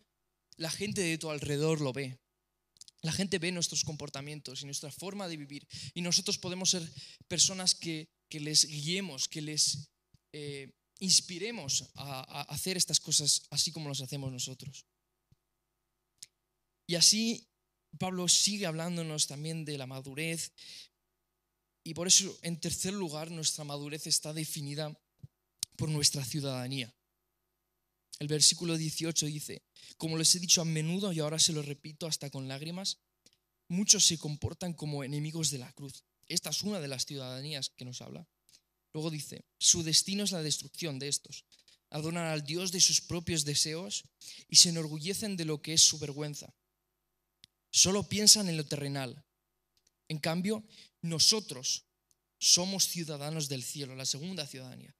la 0.56 0.70
gente 0.70 1.00
de 1.00 1.18
tu 1.18 1.30
alrededor 1.30 1.80
lo 1.80 1.92
ve. 1.92 2.18
La 3.02 3.12
gente 3.12 3.38
ve 3.38 3.52
nuestros 3.52 3.84
comportamientos 3.84 4.62
y 4.62 4.66
nuestra 4.66 4.90
forma 4.90 5.28
de 5.28 5.36
vivir. 5.36 5.66
Y 5.94 6.02
nosotros 6.02 6.38
podemos 6.38 6.70
ser 6.70 6.88
personas 7.28 7.74
que, 7.74 8.08
que 8.28 8.40
les 8.40 8.64
guiemos, 8.64 9.28
que 9.28 9.42
les 9.42 9.90
eh, 10.32 10.72
inspiremos 11.00 11.90
a, 11.94 12.20
a 12.20 12.42
hacer 12.42 12.76
estas 12.76 13.00
cosas 13.00 13.42
así 13.50 13.72
como 13.72 13.88
las 13.88 14.00
hacemos 14.00 14.30
nosotros. 14.30 14.86
Y 16.86 16.94
así 16.94 17.48
Pablo 17.98 18.28
sigue 18.28 18.66
hablándonos 18.66 19.26
también 19.26 19.64
de 19.64 19.78
la 19.78 19.86
madurez. 19.86 20.52
Y 21.84 21.94
por 21.94 22.06
eso, 22.06 22.38
en 22.42 22.60
tercer 22.60 22.92
lugar, 22.92 23.30
nuestra 23.30 23.64
madurez 23.64 24.06
está 24.06 24.32
definida 24.32 24.96
por 25.76 25.88
nuestra 25.88 26.24
ciudadanía. 26.24 26.94
El 28.22 28.28
versículo 28.28 28.78
18 28.78 29.26
dice, 29.26 29.64
como 29.96 30.16
les 30.16 30.32
he 30.36 30.38
dicho 30.38 30.62
a 30.62 30.64
menudo 30.64 31.12
y 31.12 31.18
ahora 31.18 31.40
se 31.40 31.52
lo 31.52 31.60
repito 31.60 32.06
hasta 32.06 32.30
con 32.30 32.46
lágrimas, 32.46 32.98
muchos 33.66 34.06
se 34.06 34.16
comportan 34.16 34.74
como 34.74 35.02
enemigos 35.02 35.50
de 35.50 35.58
la 35.58 35.72
cruz. 35.72 36.04
Esta 36.28 36.50
es 36.50 36.62
una 36.62 36.78
de 36.78 36.86
las 36.86 37.04
ciudadanías 37.04 37.70
que 37.70 37.84
nos 37.84 38.00
habla. 38.00 38.28
Luego 38.92 39.10
dice, 39.10 39.44
su 39.58 39.82
destino 39.82 40.22
es 40.22 40.30
la 40.30 40.40
destrucción 40.40 41.00
de 41.00 41.08
estos. 41.08 41.46
Adoran 41.90 42.26
al 42.26 42.44
Dios 42.44 42.70
de 42.70 42.80
sus 42.80 43.00
propios 43.00 43.44
deseos 43.44 44.04
y 44.48 44.54
se 44.54 44.68
enorgullecen 44.68 45.36
de 45.36 45.44
lo 45.44 45.60
que 45.60 45.72
es 45.72 45.82
su 45.82 45.98
vergüenza. 45.98 46.54
Solo 47.72 48.08
piensan 48.08 48.48
en 48.48 48.56
lo 48.56 48.64
terrenal. 48.64 49.24
En 50.06 50.18
cambio, 50.18 50.62
nosotros 51.00 51.86
somos 52.38 52.86
ciudadanos 52.86 53.48
del 53.48 53.64
cielo, 53.64 53.96
la 53.96 54.06
segunda 54.06 54.46
ciudadanía, 54.46 54.94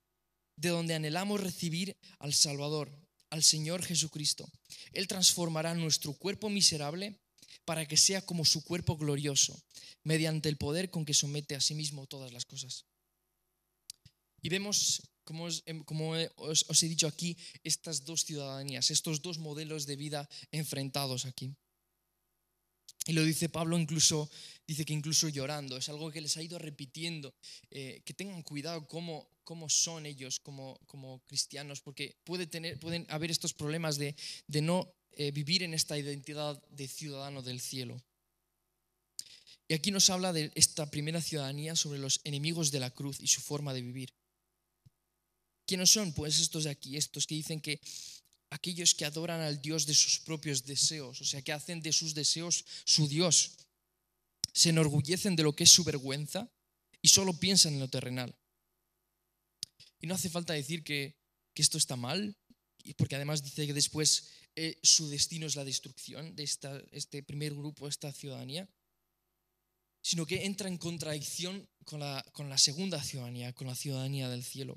de 0.57 0.71
donde 0.71 0.95
anhelamos 0.95 1.41
recibir 1.41 1.97
al 2.19 2.35
Salvador, 2.35 3.02
al 3.33 3.43
Señor 3.43 3.83
Jesucristo. 3.83 4.47
Él 4.93 5.09
transformará 5.09 5.75
nuestro 5.75 6.13
cuerpo 6.13 6.51
miserable 6.51 7.19
para 7.65 7.89
que 7.89 7.97
sea 7.97 8.21
como 8.21 8.45
su 8.45 8.63
cuerpo 8.63 8.99
glorioso, 8.99 9.59
mediante 10.05 10.51
el 10.51 10.59
poder 10.59 10.91
con 10.91 11.07
que 11.07 11.15
somete 11.15 11.55
a 11.55 11.61
sí 11.61 11.75
mismo 11.75 12.07
todas 12.07 12.31
las 12.33 12.45
cosas. 12.45 12.85
Y 14.43 14.51
vemos, 14.51 15.03
como, 15.25 15.47
os, 16.37 16.67
os 16.69 16.83
he 16.83 16.89
dicho 16.89 17.07
aquí, 17.07 17.37
estas 17.65 18.05
dos 18.05 18.25
ciudadanías, 18.25 18.91
estos 18.91 19.23
dos 19.23 19.39
modelos 19.39 19.87
de 19.87 19.97
vida 19.97 20.29
enfrentados 20.51 21.25
aquí. 21.25 21.57
Y 23.07 23.15
lo 23.15 23.25
dice 23.25 23.49
Pablo 23.49 23.79
incluso, 23.79 24.29
dice 24.67 24.85
que 24.85 24.93
incluso 24.93 25.29
llorando, 25.29 25.79
es 25.79 25.89
algo 25.89 26.11
que 26.11 26.21
les 26.21 26.37
ha 26.37 26.43
ido 26.43 26.59
repitiendo, 26.59 27.35
eh, 27.71 28.03
que 28.05 28.13
tengan 28.13 28.43
cuidado 28.43 28.87
cómo, 28.87 29.27
cómo 29.45 29.69
son 29.69 30.07
ellos 30.07 30.41
como, 30.41 30.79
cristianos, 31.27 31.81
porque 31.81 32.17
tener, 32.51 32.79
pueden 32.79 33.07
haber 33.09 33.31
estos 33.31 33.55
problemas 33.55 33.99
de, 33.99 34.15
de 34.47 34.63
no 34.63 34.95
eh, 35.13 35.31
vivir 35.31 35.63
en 35.63 35.75
esta 35.75 35.99
identidad 35.99 36.63
de 36.71 36.89
ciudadano 36.89 37.43
del 37.43 37.61
cielo. 37.61 38.03
Y 39.69 39.75
aquí 39.75 39.91
nos 39.91 40.11
habla 40.11 40.33
de 40.33 40.51
esta 40.55 40.91
primera 40.91 41.21
ciudadanía 41.21 41.77
sobre 41.77 41.99
los 41.99 42.21
enemigos 42.25 42.71
de 42.71 42.81
la 42.81 42.91
cruz 42.91 43.21
y 43.21 43.27
su 43.27 43.41
forma 43.41 43.73
de 43.73 43.83
vivir. 43.83 44.13
¿Quiénes 45.67 45.91
son? 45.91 46.13
Pues 46.13 46.41
estos 46.41 46.65
de 46.65 46.71
aquí, 46.71 46.97
estos 46.97 47.27
que 47.27 47.35
dicen 47.35 47.61
que 47.61 47.81
aquellos 48.51 48.95
que 48.95 49.05
adoran 49.05 49.41
al 49.41 49.63
Dios 49.63 49.87
de 49.87 49.95
sus 49.95 50.19
propios 50.21 50.65
deseos, 50.65 51.21
o 51.21 51.25
sea, 51.25 51.41
que 51.41 51.53
hacen 51.53 51.81
de 51.81 51.93
sus 51.93 52.15
deseos 52.15 52.65
su 52.85 53.09
Dios, 53.09 53.57
se 54.53 54.71
enorgullecen 54.71 55.37
de 55.37 55.43
lo 55.43 55.55
que 55.55 55.65
es 55.65 55.71
su 55.71 55.85
vergüenza 55.85 56.51
y 57.01 57.09
solo 57.09 57.33
piensan 57.33 57.75
en 57.75 57.81
lo 57.81 57.89
terrenal. 57.89 58.35
Y 60.03 60.09
no 60.09 60.15
hace 60.15 60.29
falta 60.29 60.53
decir 60.53 60.85
que, 60.85 61.17
esto 61.55 61.79
está 61.79 61.97
mal, 61.97 62.37
porque 62.97 63.15
además 63.15 63.45
dice 63.45 63.67
que 63.67 63.73
después 63.73 64.31
eh, 64.57 64.81
su 64.83 65.09
destino 65.09 65.47
es 65.47 65.55
la 65.55 65.65
destrucción 65.65 66.35
de 66.35 66.43
esta, 66.43 66.77
este 66.91 67.23
primer 67.23 67.55
grupo, 67.55 67.87
esta 67.87 68.13
ciudadanía, 68.13 68.69
sino 70.03 70.27
que 70.27 70.45
entra 70.45 70.67
en 70.69 70.79
contradicción 70.79 71.69
con 71.85 72.01
la, 72.01 72.25
con 72.33 72.49
la 72.51 72.59
segunda 72.59 73.01
ciudadanía, 73.01 73.53
con 73.53 73.69
la 73.69 73.77
ciudadanía 73.77 74.29
del 74.29 74.43
cielo. 74.43 74.77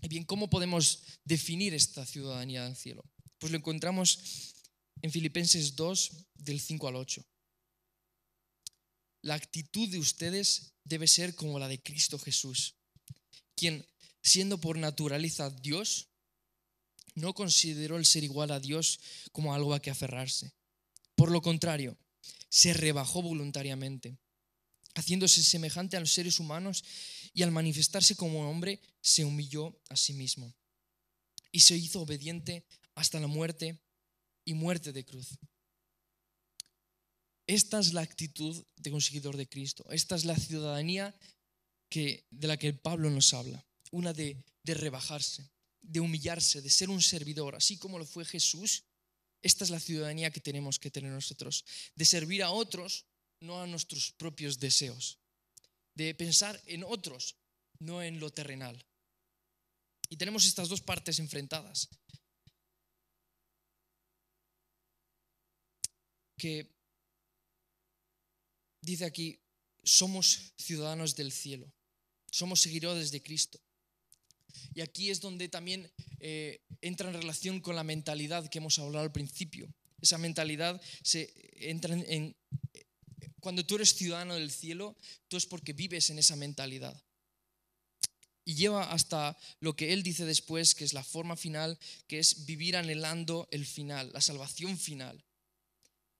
Y 0.00 0.08
bien, 0.08 0.24
¿cómo 0.24 0.48
podemos 0.48 1.02
definir 1.24 1.74
esta 1.74 2.06
ciudadanía 2.06 2.64
del 2.64 2.76
cielo? 2.76 3.04
Pues 3.38 3.52
lo 3.52 3.58
encontramos 3.58 4.54
en 5.02 5.10
Filipenses 5.10 5.76
2, 5.76 6.26
del 6.36 6.58
5 6.60 6.88
al 6.88 6.96
8. 6.96 7.26
La 9.22 9.34
actitud 9.34 9.88
de 9.90 9.98
ustedes 9.98 10.72
debe 10.84 11.06
ser 11.06 11.34
como 11.34 11.58
la 11.58 11.68
de 11.68 11.82
Cristo 11.82 12.18
Jesús, 12.18 12.76
quien, 13.54 13.86
siendo 14.28 14.60
por 14.60 14.78
naturaleza 14.78 15.50
Dios, 15.50 16.08
no 17.14 17.34
consideró 17.34 17.96
el 17.96 18.06
ser 18.06 18.22
igual 18.22 18.52
a 18.52 18.60
Dios 18.60 19.00
como 19.32 19.54
algo 19.54 19.74
a 19.74 19.82
que 19.82 19.90
aferrarse. 19.90 20.52
Por 21.16 21.30
lo 21.32 21.42
contrario, 21.42 21.98
se 22.48 22.72
rebajó 22.72 23.22
voluntariamente, 23.22 24.18
haciéndose 24.94 25.42
semejante 25.42 25.96
a 25.96 26.00
los 26.00 26.12
seres 26.12 26.38
humanos 26.38 26.84
y 27.34 27.42
al 27.42 27.50
manifestarse 27.50 28.14
como 28.14 28.48
hombre 28.48 28.80
se 29.00 29.24
humilló 29.24 29.80
a 29.88 29.96
sí 29.96 30.12
mismo 30.14 30.54
y 31.50 31.60
se 31.60 31.76
hizo 31.76 32.02
obediente 32.02 32.64
hasta 32.94 33.20
la 33.20 33.26
muerte 33.26 33.80
y 34.44 34.54
muerte 34.54 34.92
de 34.92 35.04
cruz. 35.04 35.38
Esta 37.46 37.78
es 37.80 37.94
la 37.94 38.02
actitud 38.02 38.64
de 38.76 38.90
un 38.90 39.00
seguidor 39.00 39.36
de 39.36 39.48
Cristo. 39.48 39.84
Esta 39.90 40.16
es 40.16 40.24
la 40.24 40.36
ciudadanía 40.36 41.18
de 41.90 42.46
la 42.46 42.58
que 42.58 42.74
Pablo 42.74 43.08
nos 43.10 43.32
habla. 43.32 43.64
Una 43.90 44.12
de, 44.12 44.36
rebajarse, 44.64 45.50
de 45.80 46.00
humillarse, 46.00 46.60
de 46.60 46.70
ser 46.70 46.90
un 46.90 47.00
servidor, 47.00 47.54
así 47.54 47.78
como 47.78 47.98
lo 47.98 48.04
fue 48.04 48.24
Jesús. 48.24 48.84
Esta 49.40 49.64
es 49.64 49.70
la 49.70 49.80
ciudadanía 49.80 50.30
que 50.30 50.40
tenemos 50.40 50.78
que 50.78 50.90
tener 50.90 51.12
nosotros, 51.12 51.64
de 51.94 52.04
servir 52.04 52.42
a 52.42 52.50
otros, 52.50 53.06
no 53.40 53.62
a 53.62 53.66
nuestros 53.66 54.12
propios 54.12 54.58
deseos 54.58 55.18
de 55.98 56.14
pensar 56.14 56.62
en 56.66 56.84
otros, 56.84 57.36
no 57.80 58.00
en 58.00 58.20
lo 58.20 58.30
terrenal. 58.30 58.76
Y 60.08 60.16
tenemos 60.16 60.44
estas 60.46 60.68
dos 60.68 60.80
partes 60.80 61.18
enfrentadas. 61.18 61.88
Que 66.38 66.70
dice 68.80 69.04
aquí, 69.04 69.40
somos 69.82 70.52
ciudadanos 70.56 71.16
del 71.16 71.32
cielo, 71.32 71.66
somos 72.30 72.60
seguidores 72.60 73.10
de 73.10 73.20
Cristo. 73.20 73.58
Y 74.74 74.80
aquí 74.80 75.10
es 75.10 75.20
donde 75.20 75.48
también 75.48 75.90
eh, 76.20 76.60
entra 76.80 77.08
en 77.08 77.14
relación 77.14 77.60
con 77.60 77.76
la 77.76 77.84
mentalidad 77.84 78.48
que 78.48 78.58
hemos 78.58 78.78
hablado 78.78 79.04
al 79.04 79.12
principio. 79.12 79.72
Esa 80.00 80.18
mentalidad 80.18 80.80
se 81.02 81.32
entra 81.70 81.94
en, 81.94 82.36
cuando 83.40 83.64
tú 83.64 83.76
eres 83.76 83.94
ciudadano 83.94 84.34
del 84.34 84.50
cielo, 84.50 84.96
tú 85.28 85.36
es 85.36 85.46
porque 85.46 85.72
vives 85.72 86.10
en 86.10 86.18
esa 86.18 86.36
mentalidad. 86.36 87.00
Y 88.44 88.54
lleva 88.54 88.90
hasta 88.92 89.36
lo 89.60 89.76
que 89.76 89.92
él 89.92 90.02
dice 90.02 90.24
después, 90.24 90.74
que 90.74 90.84
es 90.84 90.94
la 90.94 91.04
forma 91.04 91.36
final, 91.36 91.78
que 92.06 92.18
es 92.18 92.46
vivir 92.46 92.76
anhelando 92.76 93.46
el 93.50 93.66
final, 93.66 94.10
la 94.12 94.20
salvación 94.20 94.78
final. 94.78 95.22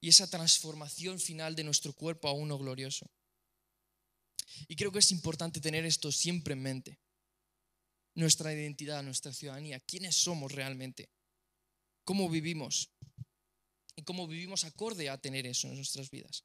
Y 0.01 0.09
esa 0.09 0.29
transformación 0.29 1.19
final 1.19 1.57
de 1.57 1.65
nuestro 1.65 1.93
cuerpo 1.93 2.29
a 2.29 2.33
uno 2.33 2.59
glorioso. 2.59 3.11
Y 4.69 4.77
creo 4.77 4.93
que 4.93 4.99
es 4.99 5.11
importante 5.11 5.61
tener 5.61 5.85
esto 5.85 6.13
siempre 6.13 6.53
en 6.53 6.63
mente. 6.63 6.99
Nuestra 8.19 8.53
identidad, 8.53 9.05
nuestra 9.05 9.33
ciudadanía, 9.33 9.79
quiénes 9.79 10.17
somos 10.17 10.51
realmente, 10.51 11.09
cómo 12.03 12.29
vivimos 12.29 12.91
y 13.95 14.03
cómo 14.03 14.27
vivimos 14.27 14.65
acorde 14.65 15.09
a 15.09 15.19
tener 15.19 15.47
eso 15.47 15.69
en 15.69 15.77
nuestras 15.77 16.11
vidas. 16.11 16.43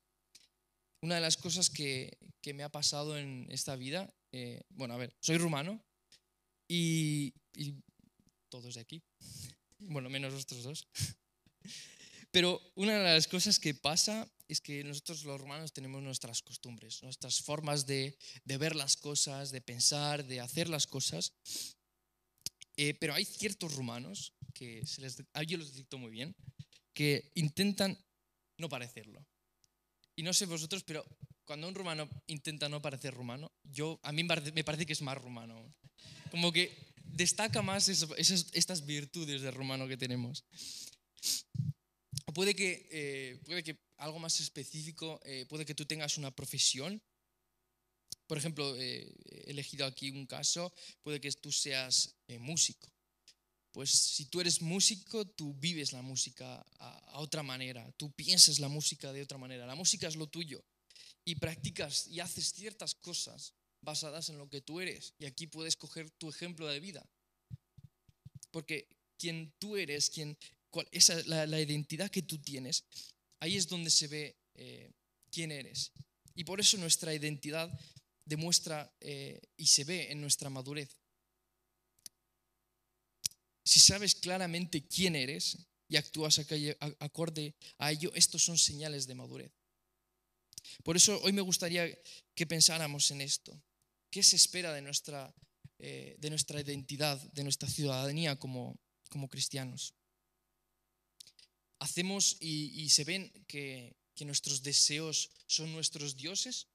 Una 1.01 1.15
de 1.15 1.21
las 1.21 1.35
cosas 1.35 1.71
que, 1.71 2.15
me 2.53 2.61
ha 2.61 2.69
pasado 2.69 3.17
en 3.17 3.47
esta 3.49 3.75
vida, 3.75 4.13
eh, 4.31 4.61
bueno, 4.69 4.93
a 4.93 4.97
ver, 4.97 5.15
soy 5.19 5.39
rumano 5.39 5.83
y, 6.67 7.33
todos 8.49 8.75
de 8.75 8.81
aquí, 8.81 9.01
bueno, 9.79 10.11
menos 10.11 10.31
nosotros 10.31 10.61
dos. 10.61 10.87
Pero 12.31 12.61
una 12.75 12.99
de 12.99 13.15
las 13.15 13.27
cosas 13.27 13.57
que 13.57 13.73
pasa 13.73 14.31
es 14.53 14.61
que 14.61 14.83
nosotros 14.83 15.23
los 15.25 15.39
rumanos 15.39 15.73
tenemos 15.73 16.01
nuestras 16.01 16.41
costumbres, 16.41 17.03
nuestras 17.03 17.41
formas 17.41 17.85
de, 17.85 18.17
ver 18.45 18.75
las 18.75 18.95
cosas, 18.95 19.51
de 19.51 19.61
pensar, 19.61 20.25
de 20.25 20.39
hacer 20.39 20.69
las 20.69 20.87
cosas. 20.87 21.33
Eh, 22.77 22.93
pero 22.95 23.13
hay 23.13 23.25
ciertos 23.25 23.75
rumanos 23.75 24.33
que 24.53 24.85
se 24.85 25.01
les, 25.01 25.17
yo 25.47 25.57
los 25.57 25.73
dicto 25.73 25.97
muy 25.97 26.11
bien, 26.11 26.35
que 26.93 27.31
intentan 27.35 27.97
no 28.57 28.69
parecerlo. 28.69 29.25
Y 30.15 30.23
no 30.23 30.33
sé 30.33 30.45
vosotros, 30.45 30.83
pero 30.83 31.05
cuando 31.45 31.67
un 31.67 31.75
rumano 31.75 32.09
intenta 32.27 32.69
no 32.69 32.81
parecer 32.81 33.13
rumano, 33.13 33.51
yo, 33.63 33.99
a 34.03 34.11
mí 34.11 34.23
me 34.23 34.63
parece 34.63 34.85
que 34.85 34.93
es 34.93 35.01
más 35.01 35.17
rumano. 35.17 35.73
Como 36.31 36.51
que 36.51 36.93
destaca 37.03 37.61
más 37.61 37.89
esas, 37.89 38.09
estas 38.53 38.85
virtudes 38.85 39.41
de 39.41 39.51
rumano 39.51 39.87
que 39.87 39.97
tenemos. 39.97 40.45
Puede 42.33 42.55
que, 42.55 42.87
eh, 42.91 43.41
puede 43.45 43.63
que 43.63 43.77
algo 44.03 44.19
más 44.19 44.39
específico, 44.41 45.19
eh, 45.23 45.45
puede 45.47 45.65
que 45.65 45.75
tú 45.75 45.85
tengas 45.85 46.17
una 46.17 46.31
profesión. 46.31 47.01
Por 48.27 48.37
ejemplo, 48.37 48.75
eh, 48.75 49.15
he 49.25 49.51
elegido 49.51 49.85
aquí 49.85 50.11
un 50.11 50.25
caso, 50.25 50.73
puede 51.03 51.21
que 51.21 51.31
tú 51.31 51.51
seas 51.51 52.15
eh, 52.27 52.37
músico. 52.37 52.91
Pues 53.71 53.89
si 53.89 54.25
tú 54.25 54.41
eres 54.41 54.61
músico, 54.61 55.25
tú 55.25 55.53
vives 55.55 55.93
la 55.93 56.01
música 56.01 56.63
a, 56.79 57.19
otra 57.19 57.43
manera, 57.43 57.91
tú 57.93 58.11
piensas 58.11 58.59
la 58.59 58.67
música 58.67 59.11
de 59.13 59.23
otra 59.23 59.37
manera. 59.37 59.65
La 59.65 59.75
música 59.75 60.07
es 60.07 60.15
lo 60.15 60.27
tuyo 60.27 60.63
y 61.25 61.35
practicas 61.35 62.07
y 62.07 62.19
haces 62.19 62.53
ciertas 62.53 62.93
cosas 62.93 63.53
basadas 63.81 64.29
en 64.29 64.37
lo 64.37 64.49
que 64.49 64.61
tú 64.61 64.79
eres. 64.79 65.13
Y 65.17 65.25
aquí 65.25 65.47
puedes 65.47 65.75
coger 65.75 66.11
tu 66.11 66.29
ejemplo 66.29 66.67
de 66.67 66.79
vida. 66.79 67.09
Porque 68.51 68.87
quien 69.17 69.51
tú 69.57 69.75
eres, 69.75 70.09
quien, 70.11 70.37
cuál, 70.69 70.87
esa, 70.91 71.15
la 71.23 71.59
identidad 71.59 72.11
que 72.11 72.21
tú 72.21 72.37
tienes, 72.37 72.85
ahí 73.43 73.57
es 73.57 73.67
donde 73.67 73.89
se 73.89 74.07
ve 74.07 74.37
eh, 74.55 74.89
quién 75.29 75.51
eres. 75.51 75.91
Y 76.33 76.45
por 76.45 76.61
eso 76.61 76.77
nuestra 76.77 77.13
identidad 77.13 77.69
demuestra 78.23 78.89
eh, 79.01 79.41
y 79.57 79.67
se 79.67 79.83
ve 79.83 80.11
en 80.11 80.21
nuestra 80.21 80.49
madurez. 80.49 80.95
Si 83.65 83.81
sabes 83.81 84.15
claramente 84.15 84.87
quién 84.87 85.15
eres 85.15 85.57
y 85.89 85.97
actúas 85.97 86.39
acorde 86.99 87.53
a 87.79 87.91
ello, 87.91 88.11
estos 88.15 88.43
son 88.43 88.57
señales 88.57 89.07
de 89.07 89.15
madurez. 89.15 89.51
Por 90.83 90.95
eso 90.95 91.19
hoy 91.23 91.33
me 91.33 91.41
gustaría 91.41 91.85
que 92.33 92.47
pensáramos 92.47 93.11
en 93.11 93.19
esto. 93.19 93.61
¿Qué 94.09 94.23
se 94.23 94.37
espera 94.37 94.71
de 94.71 94.81
nuestra, 94.81 95.33
eh, 95.79 96.15
de 96.17 96.29
nuestra 96.29 96.61
identidad, 96.61 97.19
de 97.33 97.43
nuestra 97.43 97.67
ciudadanía 97.67 98.39
como, 98.39 98.79
como 99.09 99.27
cristianos? 99.27 99.93
¿Hacemos 101.83 102.37
y, 102.39 102.87
se 102.87 103.03
ven 103.03 103.29
que, 103.45 103.97
nuestros 104.23 104.63
deseos 104.63 105.31
son 105.47 105.73
nuestros 105.73 106.15
dioses? 106.15 106.67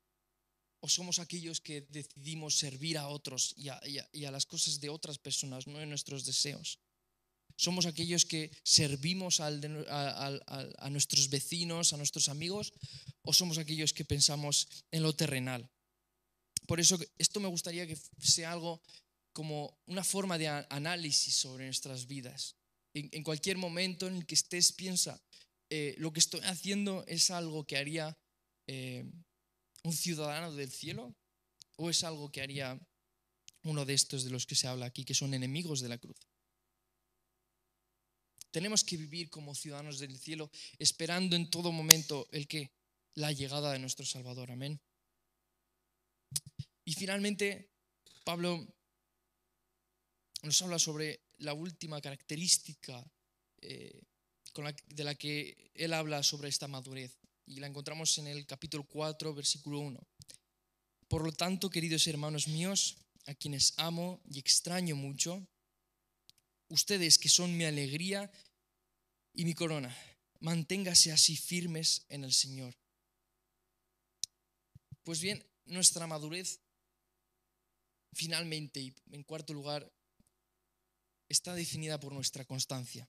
¿O 0.81 0.89
somos 0.89 1.19
aquellos 1.19 1.63
que 1.63 1.81
decidimos 1.89 2.59
servir 2.59 2.99
a 2.99 3.09
otros 3.09 3.55
y 3.57 3.71
a, 3.71 4.31
las 4.31 4.45
cosas 4.45 4.81
de 4.81 4.91
otras 4.91 5.17
personas, 5.17 5.67
no 5.67 5.81
en 5.81 5.89
nuestros 5.89 6.27
deseos? 6.27 6.79
¿Somos 7.57 7.87
aquellos 7.87 8.27
que 8.27 8.53
servimos 8.63 9.39
de, 9.39 9.87
a, 9.89 10.91
nuestros 10.91 11.31
vecinos, 11.31 11.95
a 11.95 11.97
nuestros 11.97 12.29
amigos? 12.29 12.75
¿O 13.23 13.33
somos 13.33 13.57
aquellos 13.57 13.95
que 13.95 14.05
pensamos 14.05 14.69
en 14.91 15.03
lo 15.03 15.17
terrenal? 15.17 15.71
Por 16.67 16.81
eso 16.81 16.99
esto 17.17 17.41
me 17.41 17.49
gustaría 17.49 17.87
que 17.87 17.97
sea 18.21 18.53
algo 18.53 18.83
como 19.33 19.81
una 19.87 20.05
forma 20.05 20.37
de 20.37 20.49
análisis 20.49 21.35
sobre 21.35 21.65
nuestras 21.65 22.07
vidas. 22.07 22.58
En, 22.99 23.23
cualquier 23.23 23.57
momento 23.57 24.07
en 24.07 24.17
el 24.17 24.27
que 24.27 24.35
estés, 24.35 24.73
piensa, 24.73 25.21
eh, 25.71 25.95
lo 25.99 26.13
que 26.13 26.21
estoy 26.21 26.41
haciendo 26.41 27.05
es 27.07 27.31
algo 27.31 27.67
que 27.67 27.77
haría 27.77 28.19
eh, 28.67 29.05
un 29.85 29.93
ciudadano 29.93 30.53
del 30.53 30.71
cielo 30.71 31.15
o 31.77 31.91
es 31.91 32.03
algo 32.05 32.31
que 32.31 32.43
haría 32.43 32.79
uno 33.65 33.85
de 33.85 33.95
estos 33.95 34.25
de 34.25 34.31
los 34.31 34.47
que 34.47 34.55
se 34.55 34.67
habla 34.67 34.87
aquí, 34.87 35.05
que 35.05 35.15
son 35.15 35.35
enemigos 35.35 35.81
de 35.81 35.89
la 35.89 35.99
cruz. 35.99 36.17
Tenemos 38.51 38.83
que 38.83 38.97
vivir 38.97 39.29
como 39.29 39.55
ciudadanos 39.55 39.99
del 39.99 40.19
cielo, 40.19 40.51
esperando 40.79 41.37
en 41.37 41.51
todo 41.51 41.71
momento 41.71 42.29
el 42.33 42.49
que 42.49 42.73
la 43.15 43.33
llegada 43.33 43.73
de 43.73 43.79
nuestro 43.79 44.07
Salvador. 44.07 44.51
Amén. 44.51 44.81
Y 46.85 46.95
finalmente, 46.95 47.71
Pablo 48.25 48.67
nos 50.43 50.63
habla 50.63 50.79
sobre 50.79 51.28
la 51.39 51.55
última 51.55 52.01
característica 52.01 53.05
eh, 53.61 54.03
de 54.87 55.05
la 55.05 55.15
que 55.15 55.71
él 55.75 55.93
habla 55.93 56.23
sobre 56.23 56.49
esta 56.49 56.69
madurez. 56.69 57.17
Y 57.47 57.61
la 57.61 57.67
encontramos 57.67 58.19
en 58.19 58.27
el 58.27 58.45
capítulo 58.47 58.85
4, 58.85 59.35
versículo 59.35 59.79
1. 59.79 60.01
Por 61.09 61.25
lo 61.25 61.33
tanto, 61.33 61.71
queridos 61.71 62.07
hermanos 62.07 62.49
míos, 62.49 62.99
a 63.27 63.35
quienes 63.35 63.75
amo 63.79 64.21
y 64.29 64.39
extraño 64.39 64.97
mucho, 64.97 65.47
ustedes 66.69 67.19
que 67.19 67.29
son 67.29 67.57
mi 67.57 67.65
alegría 67.65 68.31
y 69.33 69.45
mi 69.45 69.55
corona, 69.55 69.97
manténgase 70.41 71.13
así 71.13 71.37
firmes 71.37 72.05
en 72.09 72.25
el 72.25 72.33
Señor. 72.33 72.77
Pues 75.03 75.21
bien, 75.21 75.43
nuestra 75.65 76.07
madurez, 76.07 76.61
finalmente 78.13 78.81
y 78.81 78.95
en 79.13 79.23
cuarto 79.23 79.55
lugar, 79.55 79.91
está 81.29 81.55
definida 81.55 82.01
por 82.01 82.13
nuestra 82.13 82.45
constancia. 82.45 83.09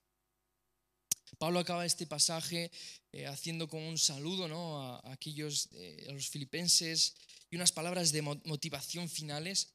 Pablo 1.38 1.60
acaba 1.60 1.86
este 1.86 2.06
pasaje 2.06 2.70
eh, 3.12 3.26
haciendo 3.26 3.68
como 3.68 3.88
un 3.88 3.98
saludo 3.98 4.48
¿no? 4.48 4.82
a, 4.82 5.12
aquellos, 5.12 5.68
eh, 5.72 6.06
a 6.08 6.12
los 6.12 6.28
filipenses 6.28 7.14
y 7.50 7.56
unas 7.56 7.72
palabras 7.72 8.12
de 8.12 8.22
motivación 8.22 9.08
finales 9.08 9.72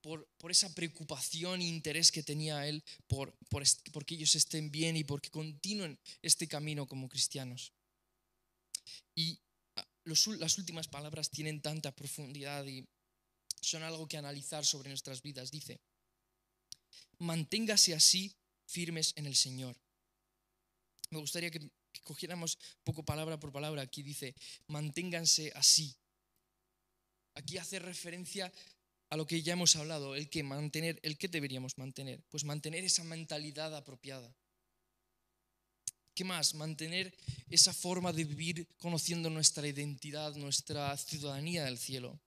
por, 0.00 0.28
esa 0.48 0.72
preocupación 0.74 1.60
e 1.60 1.68
interés 1.68 2.12
que 2.12 2.22
tenía 2.22 2.66
él 2.66 2.82
por, 3.06 3.36
por, 3.50 3.62
por 3.92 4.04
que 4.04 4.14
ellos 4.14 4.34
estén 4.34 4.70
bien 4.70 4.96
y 4.96 5.04
porque 5.04 5.30
continúen 5.30 5.98
este 6.22 6.46
camino 6.46 6.86
como 6.86 7.08
cristianos. 7.08 7.72
Y 9.14 9.38
ah, 9.76 9.86
las 10.04 10.58
últimas 10.58 10.88
palabras 10.88 11.30
tienen 11.30 11.60
tanta 11.60 11.92
profundidad 11.92 12.64
y 12.64 12.86
son 13.60 13.82
algo 13.82 14.06
que 14.06 14.16
analizar 14.16 14.64
sobre 14.64 14.88
nuestras 14.88 15.20
vidas. 15.20 15.50
Dice, 15.50 15.80
manténgase 17.18 17.94
así 17.94 18.34
firmes 18.66 19.12
en 19.16 19.26
el 19.26 19.36
Señor 19.36 19.76
me 21.10 21.18
gustaría 21.18 21.50
que, 21.50 21.60
cogiéramos 22.04 22.58
poco 22.84 23.04
palabra 23.04 23.40
por 23.40 23.52
palabra. 23.52 23.82
Aquí 23.82 24.02
dice, 24.02 24.34
manténganse 24.68 25.52
así. 25.54 25.94
Aquí 27.34 27.58
hace 27.58 27.78
referencia 27.78 28.52
a 29.10 29.16
lo 29.16 29.26
que 29.26 29.42
ya 29.42 29.54
hemos 29.54 29.76
hablado, 29.76 30.14
el 30.14 30.28
que 30.28 30.42
mantener, 30.42 30.98
el 31.02 31.16
que 31.16 31.28
deberíamos 31.28 31.78
mantener, 31.78 32.22
pues 32.28 32.44
mantener 32.44 32.84
esa 32.84 33.04
mentalidad 33.04 33.74
apropiada. 33.74 34.34
¿Qué 36.14 36.24
más? 36.24 36.54
Mantener 36.54 37.14
esa 37.48 37.72
forma 37.72 38.12
de 38.12 38.24
vivir 38.24 38.66
conociendo 38.76 39.30
nuestra 39.30 39.66
identidad, 39.66 40.34
nuestra 40.34 40.96
ciudadanía 40.96 41.64
del 41.64 41.78
cielo. 41.78 42.18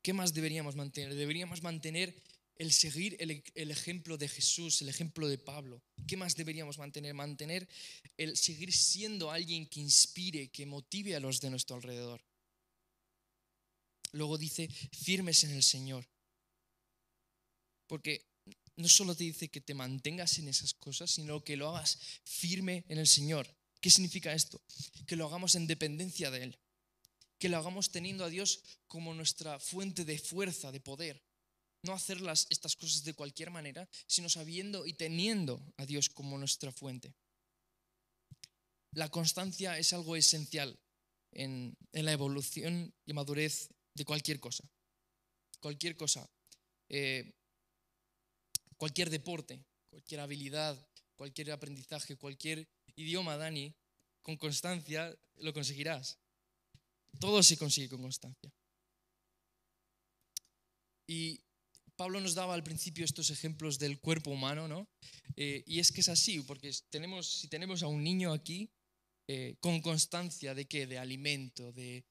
¿Qué 0.00 0.12
más 0.12 0.32
deberíamos 0.32 0.76
mantener? 0.76 1.14
Deberíamos 1.14 1.62
mantener 1.62 2.14
el 2.60 2.72
seguir 2.72 3.16
el, 3.20 3.70
ejemplo 3.70 4.18
de 4.18 4.28
Jesús, 4.28 4.82
el 4.82 4.90
ejemplo 4.90 5.26
de 5.26 5.38
Pablo. 5.38 5.82
¿Qué 6.06 6.18
más 6.18 6.36
deberíamos 6.36 6.76
mantener? 6.76 7.14
Mantener 7.14 7.66
el 8.18 8.36
seguir 8.36 8.70
siendo 8.70 9.30
alguien 9.30 9.66
que 9.66 9.80
inspire, 9.80 10.50
que 10.50 10.66
motive 10.66 11.16
a 11.16 11.20
los 11.20 11.40
de 11.40 11.48
nuestro 11.48 11.76
alrededor. 11.76 12.22
Luego 14.12 14.36
dice, 14.36 14.68
firmes 14.92 15.42
en 15.44 15.52
el 15.52 15.62
Señor. 15.62 16.06
Porque 17.86 18.26
no 18.76 18.90
solo 18.90 19.14
te 19.14 19.24
dice 19.24 19.48
que 19.48 19.62
te 19.62 19.72
mantengas 19.72 20.38
en 20.38 20.48
esas 20.48 20.74
cosas, 20.74 21.10
sino 21.10 21.42
que 21.42 21.56
lo 21.56 21.74
hagas 21.74 21.98
firme 22.24 22.84
en 22.88 22.98
el 22.98 23.06
Señor. 23.06 23.48
¿Qué 23.80 23.88
significa 23.88 24.34
esto? 24.34 24.60
Que 25.06 25.16
lo 25.16 25.24
hagamos 25.26 25.54
en 25.54 25.66
dependencia 25.66 26.30
de 26.30 26.42
Él. 26.42 26.58
Que 27.38 27.48
lo 27.48 27.56
hagamos 27.56 27.90
teniendo 27.90 28.22
a 28.22 28.28
Dios 28.28 28.60
como 28.86 29.14
nuestra 29.14 29.58
fuente 29.58 30.04
de 30.04 30.18
fuerza, 30.18 30.70
de 30.72 30.80
poder 30.80 31.22
no 31.82 31.92
hacer 31.92 32.18
estas 32.50 32.76
cosas 32.76 33.04
de 33.04 33.14
cualquier 33.14 33.50
manera, 33.50 33.88
sino 34.06 34.28
sabiendo 34.28 34.86
y 34.86 34.94
teniendo 34.94 35.60
a 35.76 35.86
Dios 35.86 36.08
como 36.08 36.38
nuestra 36.38 36.72
fuente. 36.72 37.14
La 38.92 39.08
constancia 39.08 39.78
es 39.78 39.92
algo 39.92 40.16
esencial 40.16 40.78
en, 41.32 41.76
la 41.92 42.12
evolución 42.12 42.92
y 43.06 43.12
madurez 43.12 43.68
de 43.94 44.04
cualquier 44.04 44.40
cosa. 44.40 44.68
Cualquier 45.60 45.96
cosa. 45.96 46.28
Eh, 46.88 47.32
cualquier 48.76 49.10
deporte, 49.10 49.64
cualquier 49.90 50.20
habilidad, 50.20 50.88
cualquier 51.16 51.52
aprendizaje, 51.52 52.16
cualquier 52.16 52.68
idioma, 52.96 53.36
Dani, 53.36 53.74
con 54.22 54.36
constancia 54.36 55.16
lo 55.36 55.52
conseguirás. 55.52 56.18
Todo 57.18 57.42
se 57.42 57.56
consigue 57.56 57.88
con 57.88 58.02
constancia. 58.02 58.52
Y 61.06 61.40
Pablo 62.00 62.18
nos 62.18 62.32
daba 62.32 62.54
al 62.54 62.64
principio 62.64 63.04
estos 63.04 63.28
ejemplos 63.28 63.78
del 63.78 64.00
cuerpo 64.00 64.30
humano, 64.30 64.66
¿no? 64.66 64.88
Eh, 65.36 65.62
y 65.66 65.80
es 65.80 65.92
que 65.92 66.00
es 66.00 66.08
así, 66.08 66.40
porque 66.40 66.72
tenemos, 66.88 67.40
si 67.40 67.48
tenemos 67.48 67.82
a 67.82 67.88
un 67.88 68.02
niño 68.02 68.32
aquí, 68.32 68.72
eh, 69.28 69.58
con 69.60 69.82
constancia 69.82 70.54
de 70.54 70.64
qué, 70.66 70.86
de 70.86 70.96
alimento, 70.96 71.72
de, 71.72 72.06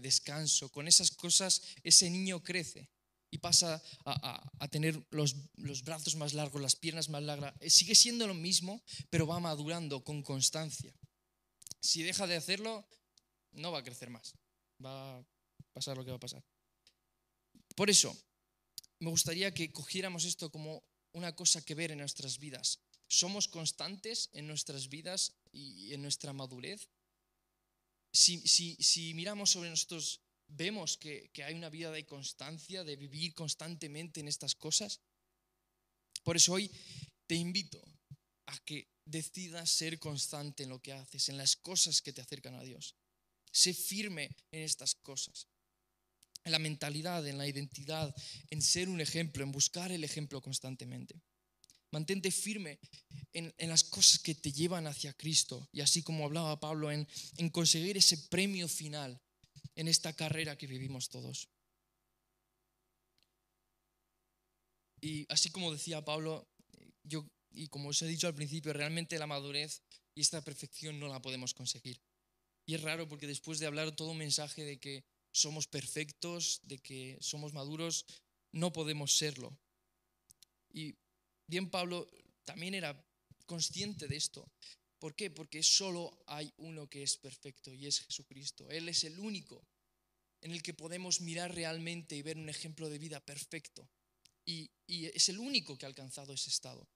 descanso, 0.00 0.70
con 0.70 0.88
esas 0.88 1.10
cosas, 1.10 1.60
ese 1.82 2.08
niño 2.08 2.42
crece 2.42 2.88
y 3.30 3.36
pasa 3.36 3.82
a, 4.06 4.68
tener 4.68 4.98
los, 5.10 5.36
brazos 5.84 6.16
más 6.16 6.32
largos, 6.32 6.62
las 6.62 6.76
piernas 6.76 7.10
más 7.10 7.22
largas. 7.22 7.52
Eh, 7.60 7.68
sigue 7.68 7.94
siendo 7.94 8.26
lo 8.26 8.32
mismo, 8.32 8.82
pero 9.10 9.26
va 9.26 9.38
madurando 9.38 10.02
con 10.02 10.22
constancia. 10.22 10.94
Si 11.78 12.02
deja 12.02 12.26
de 12.26 12.36
hacerlo, 12.36 12.88
no 13.52 13.70
va 13.70 13.80
a 13.80 13.84
crecer 13.84 14.08
más. 14.08 14.32
Va 14.82 15.18
a 15.18 15.24
pasar 15.74 15.98
lo 15.98 16.06
que 16.06 16.10
va 16.10 16.16
a 16.16 16.20
pasar. 16.20 16.42
Por 17.76 17.90
eso, 17.90 18.16
me 19.00 19.10
gustaría 19.10 19.52
que 19.52 19.72
cogiéramos 19.72 20.24
esto 20.24 20.50
como 20.50 20.84
una 21.12 21.34
cosa 21.34 21.64
que 21.64 21.74
ver 21.74 21.90
en 21.90 21.98
nuestras 21.98 22.38
vidas. 22.38 22.80
¿Somos 23.08 23.48
constantes 23.48 24.28
en 24.32 24.46
nuestras 24.46 24.88
vidas 24.88 25.34
y 25.50 25.92
en 25.92 26.02
nuestra 26.02 26.32
madurez? 26.32 26.88
Si, 28.12 28.46
si, 28.46 28.76
si 28.76 29.14
miramos 29.14 29.50
sobre 29.50 29.70
nosotros 29.70 30.20
vemos 30.46 30.96
que, 30.96 31.30
que 31.32 31.44
hay 31.44 31.54
una 31.54 31.70
vida 31.70 31.90
de 31.90 32.06
constancia, 32.06 32.84
de 32.84 32.96
vivir 32.96 33.34
constantemente 33.34 34.20
en 34.20 34.28
estas 34.28 34.54
cosas. 34.54 35.00
Por 36.22 36.36
eso 36.36 36.52
hoy 36.52 36.70
te 37.26 37.36
invito 37.36 37.82
a 38.46 38.58
que 38.64 38.88
decidas 39.04 39.70
ser 39.70 39.98
constante 39.98 40.64
en 40.64 40.68
lo 40.68 40.80
que 40.80 40.92
haces, 40.92 41.28
en 41.28 41.38
las 41.38 41.56
cosas 41.56 42.02
que 42.02 42.12
te 42.12 42.20
acercan 42.20 42.54
a 42.54 42.62
Dios. 42.62 42.96
Sé 43.52 43.74
firme 43.74 44.30
en 44.52 44.62
estas 44.62 44.94
cosas, 44.94 45.48
en 46.44 46.52
la 46.52 46.58
mentalidad, 46.58 47.26
en 47.26 47.38
la 47.38 47.46
identidad, 47.46 48.14
en 48.50 48.62
ser 48.62 48.88
un 48.88 49.00
ejemplo, 49.00 49.42
en 49.42 49.52
buscar 49.52 49.92
el 49.92 50.04
ejemplo 50.04 50.40
constantemente. 50.40 51.20
Mantente 51.92 52.30
firme 52.30 52.78
en, 53.32 53.52
las 53.68 53.84
cosas 53.84 54.20
que 54.20 54.34
te 54.34 54.52
llevan 54.52 54.86
hacia 54.86 55.12
Cristo 55.12 55.68
y 55.72 55.80
así 55.80 56.02
como 56.02 56.24
hablaba 56.24 56.60
Pablo, 56.60 56.90
en, 56.90 57.06
en 57.36 57.50
conseguir 57.50 57.96
ese 57.96 58.16
premio 58.16 58.68
final 58.68 59.20
en 59.74 59.88
esta 59.88 60.12
carrera 60.12 60.56
que 60.56 60.66
vivimos 60.66 61.08
todos. 61.08 61.48
Y 65.00 65.26
así 65.28 65.50
como 65.50 65.72
decía 65.72 66.04
Pablo, 66.04 66.48
yo, 67.02 67.26
y 67.50 67.68
como 67.68 67.88
os 67.88 68.02
he 68.02 68.06
dicho 68.06 68.26
al 68.26 68.34
principio, 68.34 68.72
realmente 68.72 69.18
la 69.18 69.26
madurez 69.26 69.82
y 70.14 70.20
esta 70.20 70.42
perfección 70.42 71.00
no 71.00 71.08
la 71.08 71.22
podemos 71.22 71.54
conseguir. 71.54 72.00
Y 72.66 72.74
es 72.74 72.82
raro 72.82 73.08
porque 73.08 73.26
después 73.26 73.58
de 73.58 73.66
hablar 73.66 73.96
todo 73.96 74.10
un 74.10 74.18
mensaje 74.18 74.64
de 74.64 74.78
que 74.78 75.04
somos 75.32 75.66
perfectos, 75.66 76.60
de 76.64 76.78
que 76.78 77.18
somos 77.20 77.52
maduros, 77.52 78.06
no 78.52 78.72
podemos 78.72 79.16
serlo. 79.16 79.56
Y 80.72 80.94
bien 81.46 81.70
Pablo 81.70 82.08
también 82.44 82.74
era 82.74 83.04
consciente 83.46 84.08
de 84.08 84.16
esto. 84.16 84.50
¿Por 84.98 85.14
qué? 85.14 85.30
Porque 85.30 85.62
solo 85.62 86.22
hay 86.26 86.52
uno 86.58 86.88
que 86.88 87.02
es 87.02 87.16
perfecto 87.16 87.72
y 87.72 87.86
es 87.86 88.00
Jesucristo. 88.00 88.68
Él 88.70 88.88
es 88.88 89.04
el 89.04 89.18
único 89.18 89.66
en 90.42 90.52
el 90.52 90.62
que 90.62 90.74
podemos 90.74 91.20
mirar 91.20 91.54
realmente 91.54 92.16
y 92.16 92.22
ver 92.22 92.36
un 92.36 92.48
ejemplo 92.48 92.88
de 92.88 92.98
vida 92.98 93.20
perfecto. 93.20 93.88
Y, 94.44 94.70
y 94.86 95.06
es 95.06 95.28
el 95.28 95.38
único 95.38 95.76
que 95.76 95.86
ha 95.86 95.88
alcanzado 95.88 96.32
ese 96.32 96.50
estado. 96.50 96.86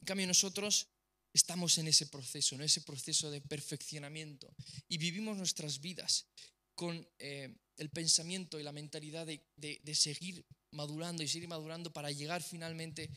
En 0.00 0.06
cambio, 0.06 0.26
nosotros 0.26 0.88
estamos 1.32 1.76
en 1.78 1.88
ese 1.88 2.06
proceso, 2.06 2.54
en 2.54 2.62
ese 2.62 2.80
proceso 2.82 3.30
de 3.30 3.40
perfeccionamiento 3.40 4.54
y 4.88 4.98
vivimos 4.98 5.36
nuestras 5.36 5.80
vidas 5.80 6.26
con 6.74 7.06
eh, 7.18 7.54
el 7.76 7.90
pensamiento 7.90 8.58
y 8.58 8.62
la 8.62 8.72
mentalidad 8.72 9.26
de, 9.26 9.40
de 9.56 9.94
seguir 9.94 10.44
madurando 10.70 11.22
y 11.22 11.28
seguir 11.28 11.48
madurando 11.48 11.92
para 11.92 12.10
llegar 12.10 12.42
finalmente 12.42 13.10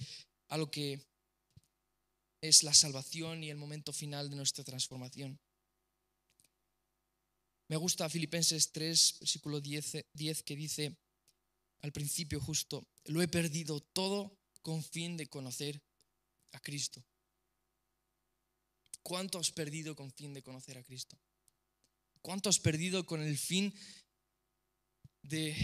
a 0.50 0.58
lo 0.58 0.70
que 0.72 1.00
es 2.42 2.64
la 2.64 2.74
salvación 2.74 3.44
y 3.44 3.50
el 3.50 3.58
momento 3.58 3.92
final 3.92 4.30
de 4.30 4.36
nuestra 4.36 4.64
transformación. 4.64 5.40
Me 7.70 7.76
gusta 7.76 8.10
Filipenses 8.10 8.72
3, 8.72 9.18
versículo 9.20 9.60
10, 9.60 10.06
10, 10.14 10.44
que 10.44 10.56
dice 10.56 10.96
al 11.82 11.92
principio 11.92 12.40
justo, 12.40 12.88
lo 13.06 13.22
he 13.22 13.28
perdido 13.28 13.82
todo 13.82 14.40
con 14.62 14.84
fin 14.84 15.18
de 15.18 15.28
conocer 15.28 15.82
a 16.54 16.60
Cristo. 16.60 17.04
¿Cuánto 19.04 19.38
has 19.40 19.52
perdido 19.52 19.96
con 19.96 20.12
fin 20.12 20.34
de 20.34 20.44
conocer 20.44 20.78
a 20.78 20.84
Cristo? 20.84 21.18
¿Cuánto 22.28 22.50
has 22.50 22.60
perdido 22.60 23.06
con 23.06 23.22
el 23.22 23.38
fin 23.38 23.74
de 25.22 25.56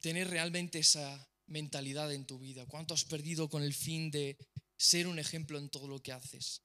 tener 0.00 0.30
realmente 0.30 0.78
esa 0.78 1.30
mentalidad 1.44 2.10
en 2.10 2.24
tu 2.24 2.38
vida? 2.38 2.64
¿Cuánto 2.64 2.94
has 2.94 3.04
perdido 3.04 3.50
con 3.50 3.62
el 3.62 3.74
fin 3.74 4.10
de 4.10 4.38
ser 4.78 5.08
un 5.08 5.18
ejemplo 5.18 5.58
en 5.58 5.68
todo 5.68 5.88
lo 5.88 6.02
que 6.02 6.12
haces? 6.12 6.62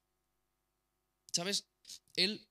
¿Sabes? 1.34 1.66
Él, 2.16 2.48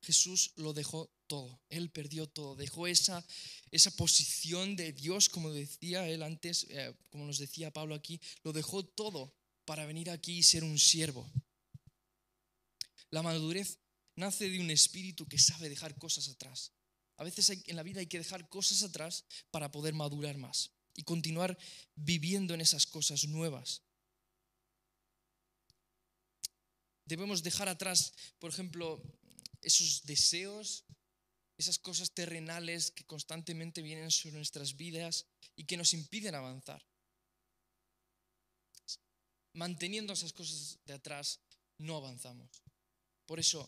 Jesús, 0.00 0.54
lo 0.56 0.72
dejó 0.72 1.12
todo. 1.26 1.60
Él 1.68 1.90
perdió 1.90 2.26
todo. 2.26 2.56
Dejó 2.56 2.86
esa, 2.86 3.22
esa 3.70 3.90
posición 3.90 4.76
de 4.76 4.94
Dios, 4.94 5.28
como 5.28 5.52
decía 5.52 6.08
él 6.08 6.22
antes, 6.22 6.64
eh, 6.70 6.96
como 7.10 7.26
nos 7.26 7.36
decía 7.36 7.70
Pablo 7.70 7.94
aquí, 7.94 8.18
lo 8.44 8.54
dejó 8.54 8.82
todo 8.82 9.36
para 9.66 9.84
venir 9.84 10.08
aquí 10.08 10.38
y 10.38 10.42
ser 10.42 10.64
un 10.64 10.78
siervo. 10.78 11.30
La 13.10 13.20
madurez 13.20 13.81
nace 14.16 14.48
de 14.48 14.60
un 14.60 14.70
espíritu 14.70 15.26
que 15.26 15.38
sabe 15.38 15.68
dejar 15.68 15.98
cosas 15.98 16.28
atrás. 16.28 16.72
A 17.16 17.24
veces 17.24 17.50
en 17.50 17.76
la 17.76 17.82
vida 17.82 18.00
hay 18.00 18.06
que 18.06 18.18
dejar 18.18 18.48
cosas 18.48 18.82
atrás 18.82 19.24
para 19.50 19.70
poder 19.70 19.94
madurar 19.94 20.36
más 20.38 20.72
y 20.94 21.04
continuar 21.04 21.56
viviendo 21.94 22.54
en 22.54 22.60
esas 22.60 22.86
cosas 22.86 23.24
nuevas. 23.24 23.82
Debemos 27.04 27.42
dejar 27.42 27.68
atrás, 27.68 28.14
por 28.38 28.50
ejemplo, 28.50 29.02
esos 29.60 30.04
deseos, 30.04 30.84
esas 31.58 31.78
cosas 31.78 32.12
terrenales 32.12 32.90
que 32.90 33.04
constantemente 33.04 33.82
vienen 33.82 34.10
sobre 34.10 34.36
nuestras 34.36 34.76
vidas 34.76 35.26
y 35.56 35.64
que 35.64 35.76
nos 35.76 35.94
impiden 35.94 36.34
avanzar. 36.34 36.84
Manteniendo 39.54 40.12
esas 40.12 40.32
cosas 40.32 40.78
de 40.86 40.94
atrás, 40.94 41.40
no 41.78 41.96
avanzamos. 41.96 42.62
Por 43.26 43.38
eso, 43.38 43.66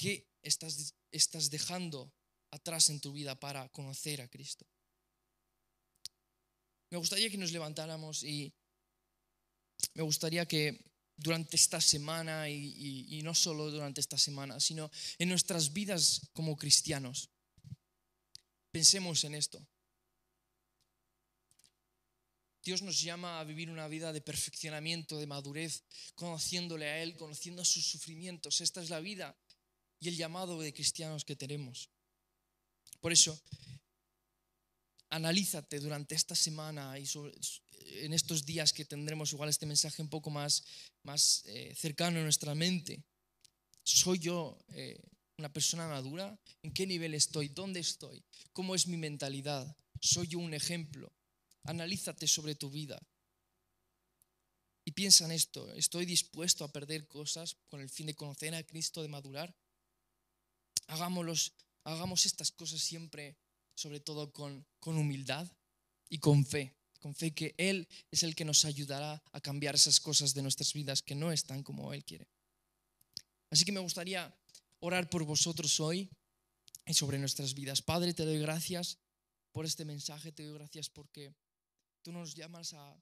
¿qué 0.00 0.26
estás, 0.42 0.94
estás 1.12 1.50
dejando 1.50 2.10
atrás 2.50 2.88
en 2.88 3.00
tu 3.00 3.12
vida 3.12 3.38
para 3.38 3.68
conocer 3.68 4.22
a 4.22 4.28
Cristo? 4.28 4.66
Me 6.88 6.96
gustaría 6.96 7.28
que 7.28 7.36
nos 7.36 7.52
levantáramos 7.52 8.22
y 8.22 8.50
me 9.92 10.02
gustaría 10.02 10.46
que 10.46 10.90
durante 11.16 11.56
esta 11.56 11.82
semana 11.82 12.48
y, 12.48 13.20
no 13.22 13.34
solo 13.34 13.70
durante 13.70 14.00
esta 14.00 14.16
semana, 14.16 14.58
sino 14.58 14.90
en 15.18 15.28
nuestras 15.28 15.74
vidas 15.74 16.30
como 16.32 16.56
cristianos, 16.56 17.28
pensemos 18.70 19.22
en 19.24 19.34
esto. 19.34 19.60
Dios 22.62 22.80
nos 22.80 23.02
llama 23.02 23.38
a 23.38 23.44
vivir 23.44 23.68
una 23.68 23.86
vida 23.88 24.14
de 24.14 24.22
perfeccionamiento, 24.22 25.18
de 25.18 25.26
madurez, 25.26 25.84
conociéndole 26.14 26.88
a 26.88 27.02
Él, 27.02 27.16
conociendo 27.16 27.64
sus 27.66 27.84
sufrimientos. 27.84 28.62
Esta 28.62 28.82
es 28.82 28.88
la 28.88 29.00
vida 29.00 29.36
y 30.00 30.08
el 30.08 30.16
llamado 30.16 30.58
de 30.58 30.72
cristianos 30.72 31.24
que 31.24 31.36
tenemos. 31.36 31.90
Por 33.00 33.12
eso, 33.12 33.38
analízate 35.10 35.78
durante 35.78 36.14
esta 36.14 36.34
semana 36.34 36.98
y 36.98 37.06
en 38.04 38.12
estos 38.12 38.44
días 38.44 38.72
que 38.72 38.84
tendremos 38.84 39.32
igual 39.32 39.50
este 39.50 39.66
mensaje 39.66 40.02
un 40.02 40.08
poco 40.08 40.30
más, 40.30 40.64
más 41.02 41.42
eh, 41.46 41.74
cercano 41.76 42.18
a 42.18 42.22
nuestra 42.22 42.54
mente. 42.54 43.02
¿Soy 43.82 44.18
yo 44.18 44.58
eh, 44.68 44.98
una 45.38 45.52
persona 45.52 45.88
madura? 45.88 46.38
¿En 46.62 46.72
qué 46.72 46.86
nivel 46.86 47.14
estoy? 47.14 47.48
¿Dónde 47.48 47.80
estoy? 47.80 48.24
¿Cómo 48.52 48.74
es 48.74 48.86
mi 48.86 48.96
mentalidad? 48.96 49.76
¿Soy 50.00 50.28
yo 50.28 50.38
un 50.38 50.54
ejemplo? 50.54 51.12
Analízate 51.64 52.26
sobre 52.26 52.54
tu 52.54 52.70
vida. 52.70 52.98
Y 54.84 54.92
piensa 54.92 55.24
en 55.26 55.32
esto, 55.32 55.70
¿estoy 55.74 56.06
dispuesto 56.06 56.64
a 56.64 56.72
perder 56.72 57.06
cosas 57.06 57.56
con 57.68 57.80
el 57.80 57.90
fin 57.90 58.06
de 58.06 58.14
conocer 58.14 58.54
a 58.54 58.62
Cristo, 58.62 59.02
de 59.02 59.08
madurar? 59.08 59.54
Hagámoslos, 60.90 61.52
hagamos 61.84 62.26
estas 62.26 62.50
cosas 62.50 62.80
siempre 62.80 63.36
sobre 63.76 64.00
todo 64.00 64.32
con, 64.32 64.66
con 64.80 64.96
humildad 64.98 65.46
y 66.08 66.18
con 66.18 66.44
fe, 66.44 66.74
con 66.98 67.14
fe 67.14 67.32
que 67.32 67.54
Él 67.58 67.86
es 68.10 68.24
el 68.24 68.34
que 68.34 68.44
nos 68.44 68.64
ayudará 68.64 69.22
a 69.32 69.40
cambiar 69.40 69.76
esas 69.76 70.00
cosas 70.00 70.34
de 70.34 70.42
nuestras 70.42 70.72
vidas 70.72 71.00
que 71.00 71.14
no 71.14 71.30
están 71.30 71.62
como 71.62 71.94
Él 71.94 72.04
quiere. 72.04 72.26
Así 73.50 73.64
que 73.64 73.72
me 73.72 73.80
gustaría 73.80 74.34
orar 74.80 75.08
por 75.08 75.24
vosotros 75.24 75.78
hoy 75.78 76.10
y 76.86 76.94
sobre 76.94 77.18
nuestras 77.18 77.54
vidas. 77.54 77.82
Padre, 77.82 78.12
te 78.12 78.24
doy 78.24 78.40
gracias 78.40 78.98
por 79.52 79.66
este 79.66 79.84
mensaje, 79.84 80.32
te 80.32 80.44
doy 80.44 80.54
gracias 80.54 80.88
porque 80.90 81.32
tú 82.02 82.10
nos 82.10 82.34
llamas 82.34 82.74
a, 82.74 83.00